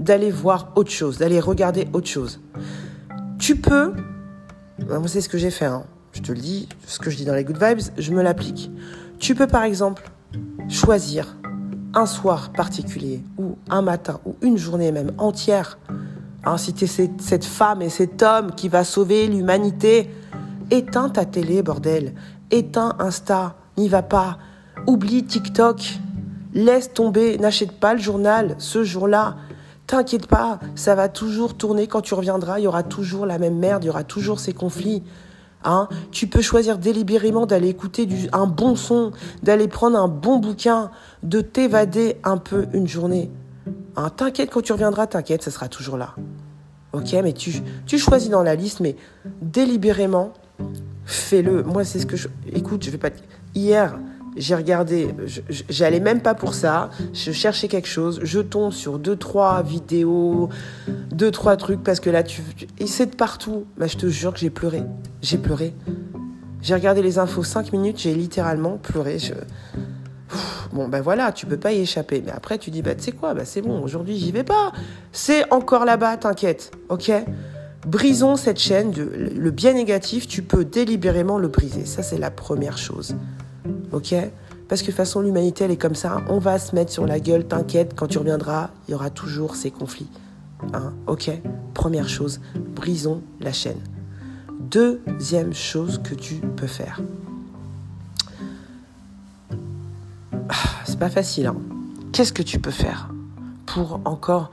d'aller 0.00 0.30
voir 0.30 0.72
autre 0.74 0.90
chose, 0.90 1.18
d'aller 1.18 1.38
regarder 1.38 1.86
autre 1.92 2.08
chose. 2.08 2.40
Tu 3.38 3.56
peux, 3.56 3.92
moi 4.88 5.08
c'est 5.08 5.20
ce 5.20 5.28
que 5.28 5.38
j'ai 5.38 5.50
fait, 5.50 5.66
hein 5.66 5.84
je 6.12 6.20
te 6.20 6.32
le 6.32 6.38
dis, 6.38 6.68
ce 6.86 6.98
que 6.98 7.10
je 7.10 7.16
dis 7.16 7.24
dans 7.24 7.34
les 7.34 7.44
good 7.44 7.62
vibes, 7.62 7.80
je 7.96 8.12
me 8.12 8.22
l'applique. 8.22 8.70
Tu 9.18 9.34
peux 9.34 9.46
par 9.46 9.62
exemple 9.62 10.10
choisir 10.68 11.36
un 11.94 12.06
soir 12.06 12.52
particulier, 12.52 13.22
ou 13.38 13.56
un 13.68 13.82
matin, 13.82 14.20
ou 14.24 14.36
une 14.42 14.56
journée 14.56 14.92
même 14.92 15.12
entière, 15.18 15.78
hein, 16.44 16.56
si 16.56 16.72
tu 16.72 16.84
es 16.84 16.86
cette, 16.86 17.44
femme 17.44 17.82
et 17.82 17.90
cet 17.90 18.22
homme 18.22 18.54
qui 18.54 18.68
va 18.68 18.84
sauver 18.84 19.26
l'humanité, 19.26 20.10
éteins 20.70 21.10
ta 21.10 21.24
télé, 21.24 21.62
bordel. 21.62 22.14
Éteins 22.50 22.96
Insta, 22.98 23.56
n'y 23.76 23.88
va 23.88 24.02
pas. 24.02 24.38
Oublie 24.86 25.24
TikTok. 25.24 25.98
Laisse 26.54 26.92
tomber, 26.92 27.38
n'achète 27.38 27.72
pas 27.72 27.94
le 27.94 28.00
journal 28.00 28.54
ce 28.58 28.84
jour-là. 28.84 29.36
T'inquiète 29.92 30.26
pas, 30.26 30.58
ça 30.74 30.94
va 30.94 31.10
toujours 31.10 31.54
tourner 31.54 31.86
quand 31.86 32.00
tu 32.00 32.14
reviendras, 32.14 32.58
il 32.58 32.62
y 32.62 32.66
aura 32.66 32.82
toujours 32.82 33.26
la 33.26 33.38
même 33.38 33.58
merde, 33.58 33.84
il 33.84 33.88
y 33.88 33.90
aura 33.90 34.04
toujours 34.04 34.40
ces 34.40 34.54
conflits. 34.54 35.02
Hein. 35.64 35.86
tu 36.10 36.28
peux 36.28 36.40
choisir 36.40 36.78
délibérément 36.78 37.44
d'aller 37.44 37.68
écouter 37.68 38.08
un 38.32 38.46
bon 38.46 38.74
son, 38.74 39.12
d'aller 39.42 39.68
prendre 39.68 39.98
un 39.98 40.08
bon 40.08 40.38
bouquin, 40.38 40.90
de 41.22 41.42
t'évader 41.42 42.16
un 42.24 42.38
peu 42.38 42.68
une 42.72 42.88
journée. 42.88 43.30
Hein, 43.96 44.08
t'inquiète, 44.08 44.48
quand 44.50 44.62
tu 44.62 44.72
reviendras, 44.72 45.08
t'inquiète, 45.08 45.42
ça 45.42 45.50
sera 45.50 45.68
toujours 45.68 45.98
là. 45.98 46.14
Ok, 46.94 47.12
mais 47.22 47.34
tu, 47.34 47.62
tu 47.84 47.98
choisis 47.98 48.30
dans 48.30 48.42
la 48.42 48.54
liste, 48.54 48.80
mais 48.80 48.96
délibérément, 49.42 50.32
fais-le. 51.04 51.64
Moi, 51.64 51.84
c'est 51.84 51.98
ce 51.98 52.06
que 52.06 52.16
je. 52.16 52.28
Écoute, 52.50 52.82
je 52.82 52.90
vais 52.90 52.96
pas. 52.96 53.10
Hier, 53.54 53.98
j'ai 54.36 54.54
regardé, 54.54 55.14
j'allais 55.68 56.00
même 56.00 56.20
pas 56.20 56.34
pour 56.34 56.54
ça, 56.54 56.90
je 57.12 57.32
cherchais 57.32 57.68
quelque 57.68 57.88
chose, 57.88 58.20
je 58.22 58.40
tombe 58.40 58.72
sur 58.72 58.98
deux 58.98 59.16
trois 59.16 59.62
vidéos, 59.62 60.48
deux 61.10 61.30
trois 61.30 61.56
trucs 61.56 61.82
parce 61.82 62.00
que 62.00 62.10
là 62.10 62.22
tu, 62.22 62.42
et 62.78 62.86
c'est 62.86 63.06
de 63.06 63.16
partout. 63.16 63.64
Bah, 63.76 63.86
je 63.86 63.96
te 63.96 64.06
jure 64.06 64.32
que 64.32 64.38
j'ai 64.38 64.50
pleuré, 64.50 64.82
j'ai 65.20 65.38
pleuré. 65.38 65.74
J'ai 66.62 66.74
regardé 66.74 67.02
les 67.02 67.18
infos 67.18 67.42
cinq 67.42 67.72
minutes, 67.72 67.98
j'ai 67.98 68.14
littéralement 68.14 68.78
pleuré. 68.78 69.18
Bon 70.72 70.88
ben 70.88 71.02
voilà, 71.02 71.32
tu 71.32 71.44
peux 71.44 71.58
pas 71.58 71.72
y 71.72 71.80
échapper. 71.80 72.22
Mais 72.24 72.32
après 72.32 72.56
tu 72.56 72.70
dis 72.70 72.80
bah 72.80 72.94
tu 72.94 73.02
sais 73.02 73.12
quoi, 73.12 73.34
bah 73.34 73.44
c'est 73.44 73.60
bon, 73.62 73.82
aujourd'hui 73.82 74.16
j'y 74.16 74.32
vais 74.32 74.44
pas. 74.44 74.72
C'est 75.10 75.52
encore 75.52 75.84
là-bas, 75.84 76.16
t'inquiète, 76.16 76.70
ok? 76.88 77.12
Brisons 77.86 78.36
cette 78.36 78.60
chaîne, 78.60 78.92
de, 78.92 79.02
le 79.02 79.50
bien 79.50 79.72
négatif, 79.72 80.28
tu 80.28 80.42
peux 80.42 80.64
délibérément 80.64 81.38
le 81.38 81.48
briser. 81.48 81.84
Ça 81.84 82.02
c'est 82.02 82.18
la 82.18 82.30
première 82.30 82.78
chose 82.78 83.16
ok? 83.92 84.14
Parce 84.68 84.80
que 84.80 84.86
de 84.86 84.92
toute 84.92 84.96
façon, 84.96 85.20
l'humanité, 85.20 85.64
elle 85.64 85.70
est 85.70 85.76
comme 85.76 85.94
ça. 85.94 86.22
On 86.28 86.38
va 86.38 86.58
se 86.58 86.74
mettre 86.74 86.90
sur 86.90 87.06
la 87.06 87.20
gueule, 87.20 87.46
t'inquiète, 87.46 87.92
quand 87.94 88.06
tu 88.06 88.18
reviendras, 88.18 88.70
il 88.88 88.92
y 88.92 88.94
aura 88.94 89.10
toujours 89.10 89.54
ces 89.54 89.70
conflits. 89.70 90.08
Hein, 90.72 90.92
ok? 91.06 91.30
Première 91.74 92.08
chose, 92.08 92.40
brisons 92.74 93.22
la 93.40 93.52
chaîne. 93.52 93.80
Deuxième 94.60 95.52
chose 95.52 96.00
que 96.02 96.14
tu 96.14 96.36
peux 96.36 96.66
faire. 96.66 97.00
Ah, 100.48 100.54
c'est 100.84 100.98
pas 100.98 101.10
facile, 101.10 101.46
hein 101.46 101.56
Qu'est-ce 102.12 102.32
que 102.32 102.42
tu 102.42 102.58
peux 102.58 102.70
faire 102.70 103.08
pour 103.66 104.00
encore 104.04 104.50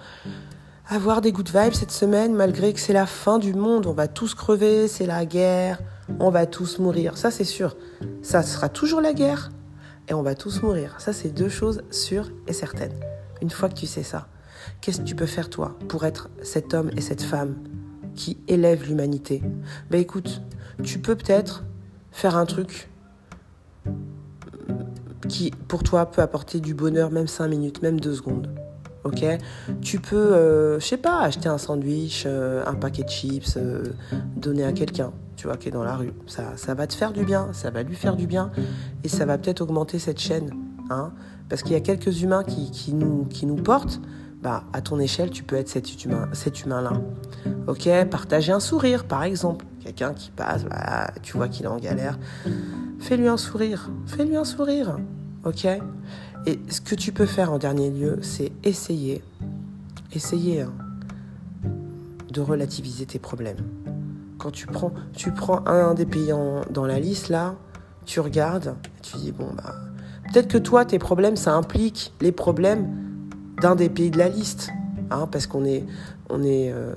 avoir 0.87 1.21
des 1.21 1.31
good 1.31 1.49
vibes 1.49 1.73
cette 1.73 1.91
semaine, 1.91 2.33
malgré 2.33 2.73
que 2.73 2.79
c'est 2.79 2.93
la 2.93 3.05
fin 3.05 3.37
du 3.37 3.53
monde, 3.53 3.85
on 3.85 3.93
va 3.93 4.07
tous 4.07 4.33
crever, 4.33 4.87
c'est 4.87 5.05
la 5.05 5.25
guerre, 5.25 5.79
on 6.19 6.29
va 6.29 6.45
tous 6.45 6.79
mourir. 6.79 7.17
Ça, 7.17 7.31
c'est 7.31 7.43
sûr. 7.43 7.75
Ça 8.21 8.43
sera 8.43 8.69
toujours 8.69 9.01
la 9.01 9.13
guerre 9.13 9.51
et 10.07 10.13
on 10.13 10.21
va 10.21 10.35
tous 10.35 10.61
mourir. 10.61 10.95
Ça, 10.99 11.13
c'est 11.13 11.29
deux 11.29 11.49
choses 11.49 11.81
sûres 11.91 12.31
et 12.47 12.53
certaines. 12.53 12.93
Une 13.41 13.49
fois 13.49 13.69
que 13.69 13.75
tu 13.75 13.85
sais 13.85 14.03
ça, 14.03 14.27
qu'est-ce 14.81 15.01
que 15.01 15.05
tu 15.05 15.15
peux 15.15 15.25
faire, 15.25 15.49
toi, 15.49 15.77
pour 15.87 16.05
être 16.05 16.29
cet 16.41 16.73
homme 16.73 16.89
et 16.97 17.01
cette 17.01 17.21
femme 17.21 17.55
qui 18.15 18.37
élève 18.47 18.87
l'humanité? 18.87 19.41
Ben 19.89 20.01
écoute, 20.01 20.41
tu 20.83 20.99
peux 20.99 21.15
peut-être 21.15 21.63
faire 22.11 22.35
un 22.35 22.45
truc 22.45 22.89
qui, 25.27 25.51
pour 25.67 25.83
toi, 25.83 26.05
peut 26.07 26.21
apporter 26.21 26.59
du 26.59 26.73
bonheur, 26.73 27.11
même 27.11 27.27
cinq 27.27 27.47
minutes, 27.47 27.81
même 27.81 27.99
deux 27.99 28.15
secondes. 28.15 28.49
Ok? 29.03 29.23
Tu 29.81 29.99
peux, 29.99 30.15
euh, 30.15 30.79
je 30.79 30.85
sais 30.85 30.97
pas, 30.97 31.21
acheter 31.21 31.47
un 31.47 31.57
sandwich, 31.57 32.23
euh, 32.25 32.63
un 32.65 32.75
paquet 32.75 33.03
de 33.03 33.09
chips, 33.09 33.55
euh, 33.55 33.83
donner 34.35 34.65
à 34.65 34.73
quelqu'un 34.73 35.13
tu 35.39 35.47
vois, 35.47 35.55
qui 35.55 35.69
est 35.69 35.71
dans 35.71 35.85
la 35.85 35.95
rue. 35.95 36.11
Ça, 36.27 36.73
va 36.73 36.85
te 36.85 36.93
faire 36.93 37.13
du 37.13 37.23
bien, 37.23 37.47
ça 37.53 37.69
va 37.69 37.81
lui 37.81 37.95
faire 37.95 38.17
du 38.17 38.27
bien, 38.27 38.51
et 39.05 39.07
ça 39.07 39.25
va 39.25 39.37
peut-être 39.37 39.61
augmenter 39.61 39.97
cette 39.97 40.19
chaîne. 40.19 40.51
Hein, 40.89 41.13
parce 41.47 41.63
qu'il 41.63 41.71
y 41.71 41.75
a 41.75 41.79
quelques 41.79 42.21
humains 42.21 42.43
qui, 42.43 42.93
nous, 42.93 43.55
portent, 43.55 44.01
bah, 44.43 44.65
à 44.73 44.81
ton 44.81 44.99
échelle, 44.99 45.29
tu 45.29 45.43
peux 45.43 45.55
être 45.55 45.69
cet 45.69 46.03
humain-là. 46.03 46.91
Ok, 47.67 47.87
partager 48.11 48.51
un 48.51 48.59
sourire, 48.59 49.05
par 49.05 49.23
exemple. 49.23 49.65
Quelqu'un 49.81 50.13
qui 50.13 50.29
passe, 50.29 50.65
bah, 50.65 51.11
tu 51.23 51.37
vois 51.37 51.47
qu'il 51.47 51.65
est 51.65 51.69
en 51.69 51.79
galère. 51.79 52.19
Fais-lui 52.99 53.29
un 53.29 53.37
sourire, 53.37 53.89
fais-lui 54.07 54.35
un 54.35 54.43
sourire. 54.43 54.97
Ok 55.45 55.65
Et 55.65 56.59
ce 56.67 56.81
que 56.81 56.95
tu 56.95 57.13
peux 57.13 57.25
faire 57.25 57.53
en 57.53 57.59
dernier 57.59 57.89
lieu, 57.89 58.19
c'est 58.23 58.51
essayer, 58.65 59.23
essayer 60.11 60.63
hein, 60.63 60.73
de 62.29 62.41
relativiser 62.41 63.05
tes 63.05 63.19
problèmes 63.19 63.63
quand 64.39 64.51
tu 64.51 64.65
prends, 64.65 65.67
un 65.67 65.93
des 65.93 66.05
pays 66.05 66.31
dans 66.71 66.85
la 66.85 66.99
liste, 66.99 67.29
là, 67.29 67.55
tu 68.05 68.19
regardes, 68.21 68.75
tu 69.03 69.17
dis, 69.17 69.31
bon, 69.31 69.49
bah, 69.55 69.75
peut-être 70.31 70.47
que 70.47 70.57
toi, 70.57 70.85
tes 70.85 70.97
problèmes, 70.97 71.35
ça 71.35 71.53
implique 71.53 72.13
les 72.21 72.31
problèmes 72.31 72.87
d'un 73.61 73.75
des 73.75 73.89
pays 73.89 74.09
de 74.09 74.17
la 74.17 74.29
liste. 74.29 74.71
Hein, 75.11 75.27
parce 75.31 75.47
qu'on 75.47 75.65
est, 75.65 75.85
euh, 76.31 76.93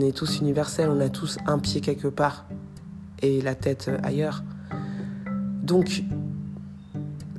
est 0.00 0.16
tous 0.16 0.38
universels, 0.38 0.88
on 0.88 1.00
a 1.00 1.08
tous 1.08 1.36
un 1.46 1.58
pied 1.58 1.80
quelque 1.80 2.08
part 2.08 2.46
et 3.22 3.40
la 3.42 3.54
tête 3.54 3.90
ailleurs. 4.02 4.42
Donc, 5.62 6.04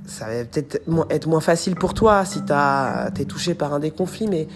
ça 0.06 0.28
va 0.28 0.46
peut-être 0.46 0.82
être 1.10 1.28
moins 1.28 1.40
facile 1.40 1.76
pour 1.76 1.94
toi 1.94 2.26
si 2.26 2.42
tu 2.44 2.52
es 3.22 3.26
touché 3.26 3.56
par 3.56 3.74
un 3.74 3.80
des 3.80 3.92
conflits, 3.92 4.28
mais 4.28 4.48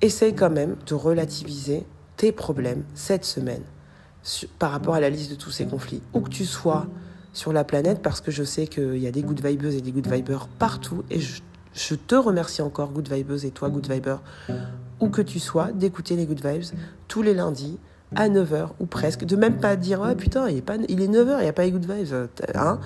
essaye 0.00 0.34
quand 0.34 0.50
même 0.50 0.76
de 0.86 0.94
relativiser 0.94 1.86
tes 2.16 2.32
problèmes 2.32 2.82
cette 2.94 3.24
semaine 3.24 3.62
par 4.58 4.70
rapport 4.70 4.94
à 4.94 5.00
la 5.00 5.10
liste 5.10 5.30
de 5.30 5.36
tous 5.36 5.50
ces 5.50 5.66
conflits. 5.66 6.02
Où 6.12 6.20
que 6.20 6.30
tu 6.30 6.44
sois 6.44 6.86
sur 7.32 7.52
la 7.52 7.64
planète, 7.64 8.02
parce 8.02 8.20
que 8.20 8.30
je 8.30 8.42
sais 8.42 8.66
qu'il 8.66 8.98
y 8.98 9.06
a 9.06 9.12
des 9.12 9.22
good 9.22 9.44
vibes 9.44 9.64
et 9.64 9.80
des 9.80 9.92
good 9.92 10.10
vibers 10.12 10.48
partout, 10.58 11.04
et 11.10 11.20
je 11.20 11.94
te 11.94 12.14
remercie 12.14 12.62
encore, 12.62 12.90
Good 12.90 13.12
Vibes 13.12 13.44
et 13.44 13.50
toi, 13.50 13.68
Good 13.68 13.90
Viber, 13.90 14.16
où 14.98 15.08
que 15.08 15.22
tu 15.22 15.38
sois, 15.38 15.70
d'écouter 15.72 16.16
les 16.16 16.26
Good 16.26 16.44
Vibes 16.44 16.76
tous 17.06 17.22
les 17.22 17.34
lundis 17.34 17.78
à 18.16 18.28
9h 18.28 18.70
ou 18.80 18.86
presque, 18.86 19.24
de 19.24 19.36
même 19.36 19.58
pas 19.58 19.76
dire 19.76 20.00
ouais 20.00 20.16
putain 20.16 20.48
il 20.48 20.58
est, 20.58 20.62
pas, 20.62 20.76
il 20.88 21.00
est 21.00 21.08
9h, 21.08 21.36
il 21.38 21.42
n'y 21.42 21.48
a 21.48 21.52
pas 21.52 21.64
les 21.64 21.72
good 21.72 21.88
vibes. 21.88 22.28
Hein 22.54 22.80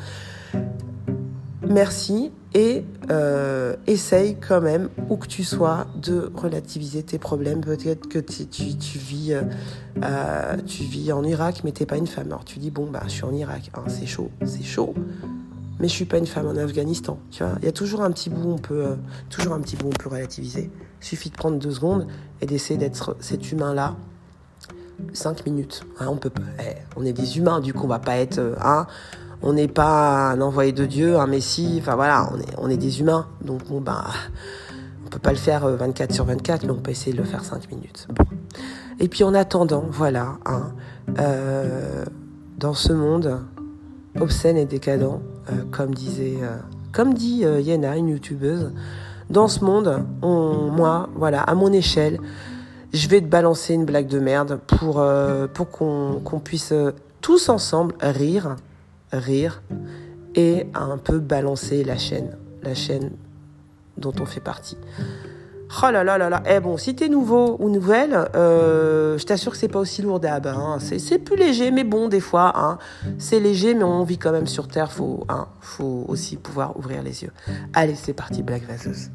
Merci 1.67 2.31
et 2.55 2.85
euh, 3.11 3.75
essaye 3.89 4.37
quand 4.37 4.61
même, 4.61 4.89
où 5.11 5.17
que 5.17 5.27
tu 5.27 5.43
sois, 5.43 5.87
de 5.97 6.31
relativiser 6.35 7.03
tes 7.03 7.19
problèmes. 7.19 7.61
Peut-être 7.61 8.09
que 8.09 8.21
tu, 8.21 8.99
vis, 8.99 9.33
euh, 9.33 9.43
euh, 10.03 10.57
tu 10.65 10.85
vis 10.85 11.13
en 11.13 11.25
Irak, 11.25 11.63
mais 11.65 11.73
t'es 11.73 11.85
pas 11.85 11.97
une 11.97 12.07
femme. 12.07 12.29
Alors 12.29 12.45
tu 12.45 12.61
dis 12.61 12.71
bon 12.71 12.89
bah 12.91 13.03
je 13.07 13.11
suis 13.11 13.25
en 13.25 13.35
Irak, 13.35 13.71
hein, 13.75 13.83
c'est 13.89 14.07
chaud, 14.07 14.31
c'est 14.45 14.63
chaud. 14.63 14.95
Mais 15.81 15.89
je 15.89 15.93
suis 15.93 16.05
pas 16.05 16.19
une 16.19 16.27
femme 16.27 16.47
en 16.47 16.57
Afghanistan. 16.57 17.19
Il 17.33 17.65
y 17.65 17.69
a 17.69 17.73
toujours 17.73 18.03
un 18.03 18.13
petit 18.13 18.31
bout, 18.31 18.49
on 18.49 18.59
peut, 18.59 18.97
toujours 19.29 19.55
un 19.55 19.61
petit 19.61 19.75
bout, 19.75 19.89
on 19.89 19.91
peut 19.91 20.09
relativiser. 20.09 20.71
Il 21.03 21.05
suffit 21.05 21.31
de 21.31 21.35
prendre 21.35 21.59
deux 21.59 21.73
secondes 21.73 22.07
et 22.41 22.47
d'essayer 22.47 22.79
d'être 22.79 23.17
cet 23.19 23.51
humain-là 23.51 23.97
5 25.13 25.45
minutes. 25.45 25.83
Hein, 25.99 26.07
on 26.09 26.17
peut 26.17 26.31
eh, 26.61 26.77
on 26.95 27.05
est 27.05 27.13
des 27.13 27.39
humains, 27.39 27.61
du 27.61 27.75
coup, 27.75 27.85
on 27.85 27.89
va 27.89 27.99
pas 27.99 28.17
être. 28.19 28.41
Hein, 28.63 28.87
on 29.45 29.53
n'est 29.53 29.69
pas 29.69 30.31
un 30.31 30.41
envoyé 30.41 30.73
de 30.73 30.87
Dieu, 30.87 31.19
un 31.19 31.27
messie. 31.27 31.77
Enfin 31.81 31.95
voilà, 31.95 32.29
on 32.59 32.69
est, 32.69 32.77
des 32.77 33.01
humains. 33.01 33.27
Donc 33.43 33.65
bon, 33.69 33.81
ben, 33.81 34.03
on 35.07 35.09
peut 35.11 35.19
pas 35.19 35.31
le 35.31 35.37
faire 35.37 35.69
24 35.69 36.11
euh, 36.11 36.15
sur 36.15 36.25
24, 36.25 36.65
mais 36.65 36.71
on 36.71 36.81
peut 36.81 36.91
essayer 36.91 37.13
de 37.13 37.19
le 37.19 37.25
faire 37.25 37.45
5 37.45 37.71
minutes. 37.71 38.09
Et 38.99 39.09
puis 39.09 39.23
en 39.23 39.35
attendant, 39.35 39.85
voilà, 39.89 40.39
hein, 40.47 40.73
euh, 41.19 42.05
dans 42.59 42.75
ce 42.75 42.93
monde 42.93 43.41
obscène 44.19 44.57
et 44.57 44.65
décadent, 44.65 45.21
comme 45.73 45.95
disait, 45.95 46.39
comme 46.93 47.15
dit 47.15 47.45
Yena, 47.61 47.97
une 47.97 48.09
youtubeuse, 48.09 48.73
dans 49.31 49.49
ce 49.49 49.65
monde, 49.65 50.05
on, 50.23 50.71
moi, 50.71 51.09
voilà, 51.17 51.43
à 51.43 51.55
mon 51.55 51.73
échelle, 51.73 52.21
je 52.95 53.09
vais 53.09 53.21
te 53.21 53.27
balancer 53.27 53.75
une 53.75 53.85
blague 53.85 54.07
de 54.07 54.21
merde 54.21 54.61
pour, 54.67 55.01
euh, 55.01 55.47
pour 55.53 55.69
qu'on 55.71 56.41
puisse 56.43 56.73
euh, 56.73 56.93
tous 57.21 57.49
ensemble 57.49 57.95
rire, 58.01 58.57
rire 59.19 59.63
et 60.35 60.67
un 60.75 60.99
peu 60.99 61.19
balancer 61.19 61.85
la 61.85 61.97
chaîne, 61.97 62.37
la 62.63 62.75
chaîne 62.75 63.11
dont 63.97 64.13
on 64.21 64.27
fait 64.27 64.41
partie. 64.41 64.77
Oh 65.83 65.91
là 65.91 66.05
là 66.05 66.19
là 66.19 66.31
là. 66.31 66.43
Eh 66.47 66.61
bon, 66.61 66.77
si 66.77 66.95
t'es 66.95 67.09
nouveau 67.09 67.57
ou 67.59 67.69
nouvelle, 67.69 68.29
euh, 68.37 69.19
je 69.19 69.25
t'assure 69.25 69.53
que 69.53 69.59
c'est 69.59 69.69
pas 69.69 69.81
aussi 69.81 70.03
lourdable. 70.03 70.49
Hein. 70.49 70.79
C'est 70.81 71.19
plus 71.19 71.37
léger, 71.37 71.71
mais 71.71 71.85
bon, 71.85 72.09
des 72.09 72.21
fois, 72.21 72.53
hein. 72.55 72.79
c'est 73.19 73.41
léger, 73.41 73.75
mais 73.75 73.85
on 73.85 74.05
vit 74.05 74.19
quand 74.19 74.33
même 74.33 74.47
sur 74.47 74.69
Terre. 74.69 74.93
Faut, 74.93 75.25
hein, 75.29 75.49
faut 75.61 76.05
aussi 76.07 76.37
pouvoir 76.37 76.77
ouvrir 76.77 77.03
les 77.03 77.25
yeux. 77.25 77.33
Allez, 77.73 77.97
c'est 77.97 78.13
parti, 78.13 78.43
blague 78.43 78.65
vaseuse. 78.67 79.09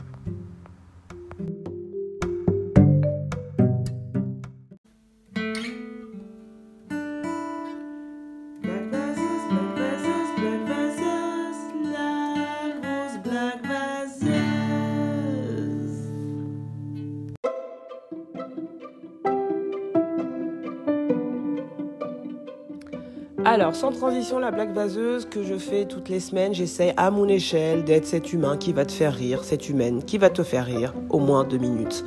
Alors, 23.60 23.76
sans 23.76 23.92
transition, 23.92 24.40
la 24.40 24.52
blague 24.52 24.74
vaseuse 24.74 25.26
que 25.26 25.44
je 25.44 25.56
fais 25.56 25.84
toutes 25.84 26.08
les 26.08 26.22
semaines, 26.22 26.54
j'essaie 26.54 26.94
à 26.96 27.12
mon 27.12 27.28
échelle 27.28 27.84
d'être 27.84 28.06
cet 28.06 28.32
humain 28.32 28.56
qui 28.56 28.72
va 28.72 28.86
te 28.86 28.94
faire 28.94 29.14
rire, 29.14 29.44
cette 29.44 29.68
humaine 29.68 30.02
qui 30.02 30.18
va 30.18 30.30
te 30.30 30.44
faire 30.44 30.64
rire 30.66 30.94
au 31.10 31.20
moins 31.20 31.44
deux 31.44 31.58
minutes. 31.58 32.06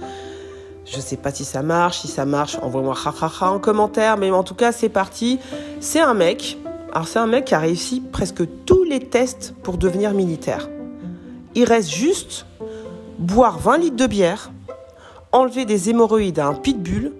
Je 0.86 0.98
sais 0.98 1.18
pas 1.18 1.30
si 1.30 1.44
ça 1.44 1.60
marche, 1.60 1.98
si 1.98 2.08
ça 2.08 2.24
marche, 2.24 2.56
envoie-moi 2.62 2.94
ha 3.04 3.52
en 3.52 3.58
commentaire, 3.58 4.16
mais 4.16 4.30
en 4.30 4.42
tout 4.44 4.54
cas, 4.54 4.72
c'est 4.72 4.88
parti. 4.88 5.40
C'est 5.78 6.00
un 6.00 6.14
mec, 6.14 6.56
alors 6.90 7.06
c'est 7.06 7.18
un 7.18 7.26
mec 7.26 7.44
qui 7.44 7.54
a 7.54 7.58
réussi 7.58 8.00
presque 8.00 8.44
tous 8.64 8.84
les 8.84 9.00
tests 9.00 9.54
pour 9.62 9.76
devenir 9.76 10.14
militaire. 10.14 10.70
Il 11.54 11.64
reste 11.64 11.90
juste 11.90 12.46
boire 13.18 13.58
20 13.58 13.76
litres 13.76 13.96
de 13.96 14.06
bière, 14.06 14.50
enlever 15.32 15.66
des 15.66 15.90
hémorroïdes 15.90 16.38
à 16.38 16.46
un 16.46 16.54
pitbull 16.54 17.12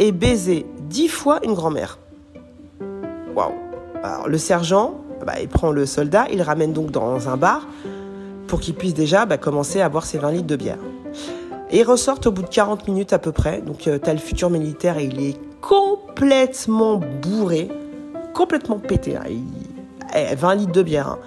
et 0.00 0.10
baiser 0.10 0.66
10 0.88 1.06
fois 1.06 1.38
une 1.44 1.54
grand-mère. 1.54 1.99
Waouh 3.34 3.52
Alors 4.02 4.28
le 4.28 4.38
sergent, 4.38 4.94
bah, 5.24 5.34
il 5.40 5.48
prend 5.48 5.70
le 5.70 5.86
soldat, 5.86 6.26
il 6.30 6.38
le 6.38 6.44
ramène 6.44 6.72
donc 6.72 6.90
dans 6.90 7.28
un 7.28 7.36
bar 7.36 7.66
pour 8.46 8.60
qu'il 8.60 8.74
puisse 8.74 8.94
déjà 8.94 9.26
bah, 9.26 9.38
commencer 9.38 9.80
à 9.80 9.88
boire 9.88 10.04
ses 10.04 10.18
20 10.18 10.32
litres 10.32 10.46
de 10.46 10.56
bière. 10.56 10.78
Et 11.70 11.80
ils 11.80 11.84
ressortent 11.84 12.26
au 12.26 12.32
bout 12.32 12.42
de 12.42 12.48
40 12.48 12.88
minutes 12.88 13.12
à 13.12 13.18
peu 13.18 13.32
près. 13.32 13.60
Donc 13.60 13.86
euh, 13.86 13.98
tu 14.02 14.10
as 14.10 14.12
le 14.12 14.18
futur 14.18 14.50
militaire 14.50 14.98
et 14.98 15.04
il 15.04 15.20
est 15.24 15.36
complètement 15.60 17.00
bourré, 17.22 17.68
complètement 18.34 18.78
pété. 18.78 19.16
20 20.12 20.48
hein. 20.48 20.54
litres 20.54 20.72
de 20.72 20.82
bière. 20.82 21.08
Hein. 21.08 21.18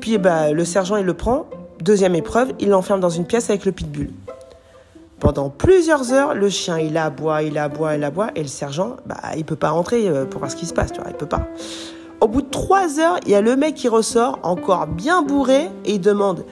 Puis 0.00 0.18
bah, 0.18 0.52
le 0.52 0.64
sergent, 0.64 0.96
il 0.96 1.06
le 1.06 1.14
prend. 1.14 1.46
Deuxième 1.80 2.14
épreuve, 2.14 2.52
il 2.58 2.68
l'enferme 2.68 3.00
dans 3.00 3.08
une 3.08 3.24
pièce 3.24 3.48
avec 3.48 3.64
le 3.64 3.72
pitbull. 3.72 4.10
Pendant 5.20 5.50
plusieurs 5.50 6.14
heures, 6.14 6.34
le 6.34 6.48
chien, 6.48 6.78
il 6.78 6.96
aboie, 6.96 7.42
il 7.42 7.58
aboie, 7.58 7.94
il 7.94 8.04
aboie, 8.04 8.28
et 8.34 8.42
le 8.42 8.48
sergent, 8.48 8.96
bah, 9.04 9.16
il 9.36 9.44
peut 9.44 9.54
pas 9.54 9.68
rentrer 9.68 10.08
euh, 10.08 10.24
pour 10.24 10.38
voir 10.40 10.50
ce 10.50 10.56
qui 10.56 10.64
se 10.64 10.72
passe, 10.72 10.92
tu 10.92 11.00
vois, 11.00 11.10
il 11.10 11.16
peut 11.16 11.26
pas. 11.26 11.46
Au 12.22 12.26
bout 12.26 12.40
de 12.40 12.48
trois 12.48 12.98
heures, 12.98 13.18
il 13.26 13.32
y 13.32 13.34
a 13.34 13.42
le 13.42 13.54
mec 13.54 13.74
qui 13.74 13.88
ressort, 13.88 14.38
encore 14.42 14.86
bien 14.86 15.20
bourré, 15.22 15.68
et 15.84 15.94
il 15.94 16.00
demande 16.00 16.46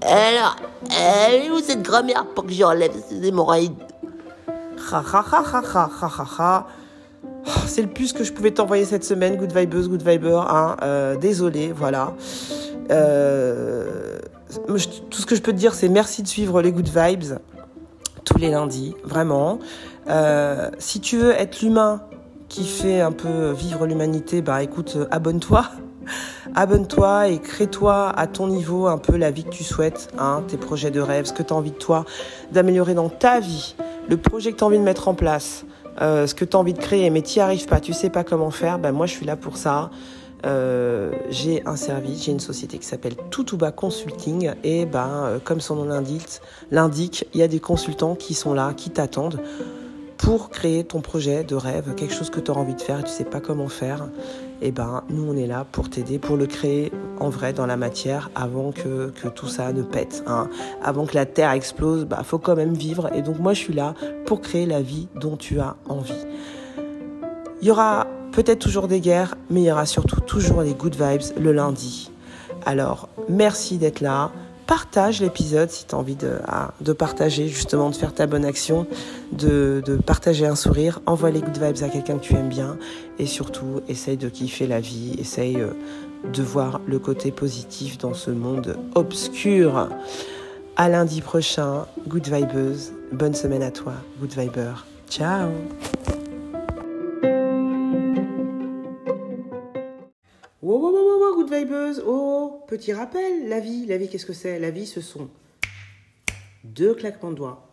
Alors, 0.00 0.56
elle 0.90 1.34
est 1.34 1.50
où 1.50 1.58
cette 1.58 1.82
grand-mère 1.82 2.24
pour 2.34 2.46
que 2.46 2.52
j'enlève 2.52 2.92
ces 3.08 3.26
hémorroïdes? 3.26 3.74
Ha 4.90 5.02
ha 5.12 5.24
ha 5.30 5.42
ha 5.52 5.90
ha 6.02 6.10
ha 6.18 6.26
ha. 6.38 6.66
Oh, 7.46 7.50
c'est 7.66 7.82
le 7.82 7.88
plus 7.88 8.14
que 8.14 8.24
je 8.24 8.32
pouvais 8.32 8.52
t'envoyer 8.52 8.86
cette 8.86 9.04
semaine, 9.04 9.36
Good 9.36 9.52
Vibes, 9.52 9.86
Good 9.86 10.02
Viber. 10.02 10.40
Hein, 10.48 10.76
euh, 10.82 11.16
désolé, 11.16 11.72
voilà. 11.72 12.14
Euh, 12.90 14.18
tout 14.66 14.78
ce 14.78 15.26
que 15.26 15.34
je 15.34 15.42
peux 15.42 15.52
te 15.52 15.56
dire, 15.56 15.74
c'est 15.74 15.88
merci 15.88 16.22
de 16.22 16.28
suivre 16.28 16.62
les 16.62 16.72
Good 16.72 16.88
Vibes 16.88 17.34
tous 18.24 18.38
les 18.38 18.50
lundis, 18.50 18.94
vraiment. 19.04 19.58
Euh, 20.08 20.70
si 20.78 21.00
tu 21.00 21.16
veux 21.18 21.32
être 21.32 21.62
l'humain 21.62 22.02
qui 22.48 22.66
fait 22.66 23.00
un 23.00 23.12
peu 23.12 23.50
vivre 23.50 23.86
l'humanité, 23.86 24.42
bah 24.42 24.62
écoute, 24.62 24.94
euh, 24.96 25.06
abonne-toi. 25.10 25.64
Abonne-toi 26.54 27.28
et 27.28 27.38
crée-toi 27.38 28.10
à 28.10 28.26
ton 28.26 28.46
niveau 28.46 28.86
un 28.86 28.98
peu 28.98 29.16
la 29.16 29.30
vie 29.30 29.44
que 29.44 29.48
tu 29.48 29.64
souhaites, 29.64 30.10
hein, 30.18 30.42
tes 30.46 30.58
projets 30.58 30.90
de 30.90 31.00
rêve, 31.00 31.24
ce 31.24 31.32
que 31.32 31.42
tu 31.42 31.52
as 31.52 31.56
envie 31.56 31.70
de 31.70 31.78
toi, 31.78 32.04
d'améliorer 32.52 32.92
dans 32.92 33.08
ta 33.08 33.40
vie, 33.40 33.74
le 34.08 34.18
projet 34.18 34.52
que 34.52 34.58
tu 34.58 34.64
as 34.64 34.66
envie 34.66 34.78
de 34.78 34.84
mettre 34.84 35.08
en 35.08 35.14
place, 35.14 35.64
euh, 36.02 36.26
ce 36.26 36.34
que 36.34 36.44
tu 36.44 36.56
as 36.56 36.60
envie 36.60 36.74
de 36.74 36.78
créer, 36.78 37.08
mais 37.08 37.22
tu 37.22 37.38
n'y 37.38 37.42
arrives 37.42 37.66
pas, 37.66 37.80
tu 37.80 37.94
sais 37.94 38.10
pas 38.10 38.22
comment 38.22 38.50
faire, 38.50 38.78
ben 38.78 38.92
moi 38.92 39.06
je 39.06 39.12
suis 39.12 39.24
là 39.24 39.36
pour 39.36 39.56
ça. 39.56 39.90
Euh, 40.44 41.12
j'ai 41.30 41.62
un 41.66 41.76
service, 41.76 42.24
j'ai 42.24 42.32
une 42.32 42.40
société 42.40 42.78
qui 42.78 42.86
s'appelle 42.86 43.16
Toutouba 43.30 43.72
Consulting 43.72 44.52
et 44.62 44.84
ben, 44.84 45.08
euh, 45.08 45.38
comme 45.42 45.60
son 45.60 45.76
nom 45.76 46.02
l'indique, 46.70 47.26
il 47.32 47.40
y 47.40 47.42
a 47.42 47.48
des 47.48 47.60
consultants 47.60 48.14
qui 48.14 48.34
sont 48.34 48.52
là, 48.52 48.74
qui 48.74 48.90
t'attendent 48.90 49.40
pour 50.18 50.50
créer 50.50 50.84
ton 50.84 51.00
projet 51.00 51.44
de 51.44 51.54
rêve, 51.54 51.94
quelque 51.94 52.14
chose 52.14 52.30
que 52.30 52.40
tu 52.40 52.50
as 52.50 52.54
envie 52.54 52.74
de 52.74 52.80
faire 52.80 53.00
et 53.00 53.02
tu 53.02 53.10
sais 53.10 53.24
pas 53.24 53.40
comment 53.40 53.68
faire. 53.68 54.08
Et 54.62 54.70
ben 54.70 55.02
nous 55.10 55.24
on 55.30 55.36
est 55.36 55.46
là 55.46 55.66
pour 55.70 55.90
t'aider, 55.90 56.18
pour 56.18 56.36
le 56.36 56.46
créer 56.46 56.92
en 57.20 57.28
vrai 57.28 57.52
dans 57.52 57.66
la 57.66 57.76
matière 57.76 58.30
avant 58.34 58.72
que, 58.72 59.10
que 59.10 59.28
tout 59.28 59.48
ça 59.48 59.72
ne 59.72 59.82
pète. 59.82 60.22
Hein. 60.26 60.48
Avant 60.82 61.06
que 61.06 61.14
la 61.14 61.26
terre 61.26 61.50
explose, 61.50 62.04
bah 62.04 62.22
faut 62.22 62.38
quand 62.38 62.56
même 62.56 62.74
vivre. 62.74 63.10
Et 63.14 63.22
donc 63.22 63.38
moi 63.38 63.54
je 63.54 63.60
suis 63.60 63.74
là 63.74 63.94
pour 64.26 64.40
créer 64.40 64.66
la 64.66 64.82
vie 64.82 65.08
dont 65.20 65.36
tu 65.36 65.58
as 65.60 65.76
envie. 65.88 66.12
Il 67.60 67.68
y 67.68 67.70
aura 67.70 68.06
Peut-être 68.34 68.58
toujours 68.58 68.88
des 68.88 69.00
guerres, 69.00 69.36
mais 69.48 69.62
il 69.62 69.64
y 69.64 69.70
aura 69.72 69.86
surtout 69.86 70.20
toujours 70.20 70.62
les 70.62 70.74
good 70.74 70.96
vibes 70.96 71.38
le 71.40 71.52
lundi. 71.52 72.10
Alors, 72.66 73.08
merci 73.28 73.78
d'être 73.78 74.00
là. 74.00 74.32
Partage 74.66 75.20
l'épisode 75.20 75.70
si 75.70 75.86
tu 75.86 75.94
as 75.94 75.98
envie 75.98 76.16
de, 76.16 76.38
ah, 76.48 76.72
de, 76.80 76.92
partager, 76.92 77.46
justement, 77.46 77.90
de 77.90 77.94
faire 77.94 78.12
ta 78.12 78.26
bonne 78.26 78.44
action, 78.44 78.86
de, 79.32 79.82
de 79.84 79.96
partager 79.96 80.46
un 80.46 80.56
sourire. 80.56 81.00
Envoie 81.06 81.30
les 81.30 81.42
good 81.42 81.58
vibes 81.58 81.84
à 81.84 81.88
quelqu'un 81.88 82.18
que 82.18 82.24
tu 82.24 82.34
aimes 82.34 82.48
bien. 82.48 82.76
Et 83.20 83.26
surtout, 83.26 83.82
essaye 83.88 84.16
de 84.16 84.28
kiffer 84.28 84.66
la 84.66 84.80
vie. 84.80 85.14
Essaye 85.18 85.60
euh, 85.60 85.68
de 86.32 86.42
voir 86.42 86.80
le 86.86 86.98
côté 86.98 87.30
positif 87.30 87.98
dans 87.98 88.14
ce 88.14 88.32
monde 88.32 88.76
obscur. 88.96 89.88
À 90.76 90.88
lundi 90.88 91.20
prochain, 91.20 91.86
good 92.08 92.26
vibeuse. 92.26 92.92
Bonne 93.12 93.34
semaine 93.34 93.62
à 93.62 93.70
toi, 93.70 93.92
good 94.20 94.32
viber. 94.32 94.84
Ciao 95.08 95.50
oh, 102.06 102.62
petit 102.66 102.92
rappel, 102.92 103.48
la 103.48 103.60
vie, 103.60 103.86
la 103.86 103.96
vie, 103.96 104.08
qu'est-ce 104.08 104.26
que 104.26 104.32
c'est? 104.32 104.58
La 104.58 104.70
vie, 104.70 104.86
ce 104.86 105.00
sont 105.00 105.28
deux 106.64 106.94
claquements 106.94 107.30
de 107.30 107.36
doigts. 107.36 107.68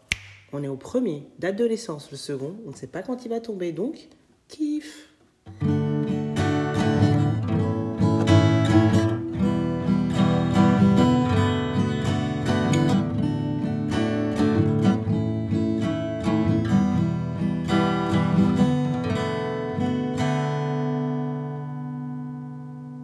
On 0.54 0.64
est 0.64 0.68
au 0.68 0.76
premier, 0.76 1.28
naissance, 1.68 2.12
le 2.12 2.18
second, 2.18 2.58
on 2.66 2.72
ne 2.72 2.76
sait 2.76 2.88
pas 2.88 3.04
quand 3.04 3.26
il 3.26 3.30
va 3.30 3.40
tomber, 3.40 3.72
donc 3.72 4.10
kiff. 4.48 5.10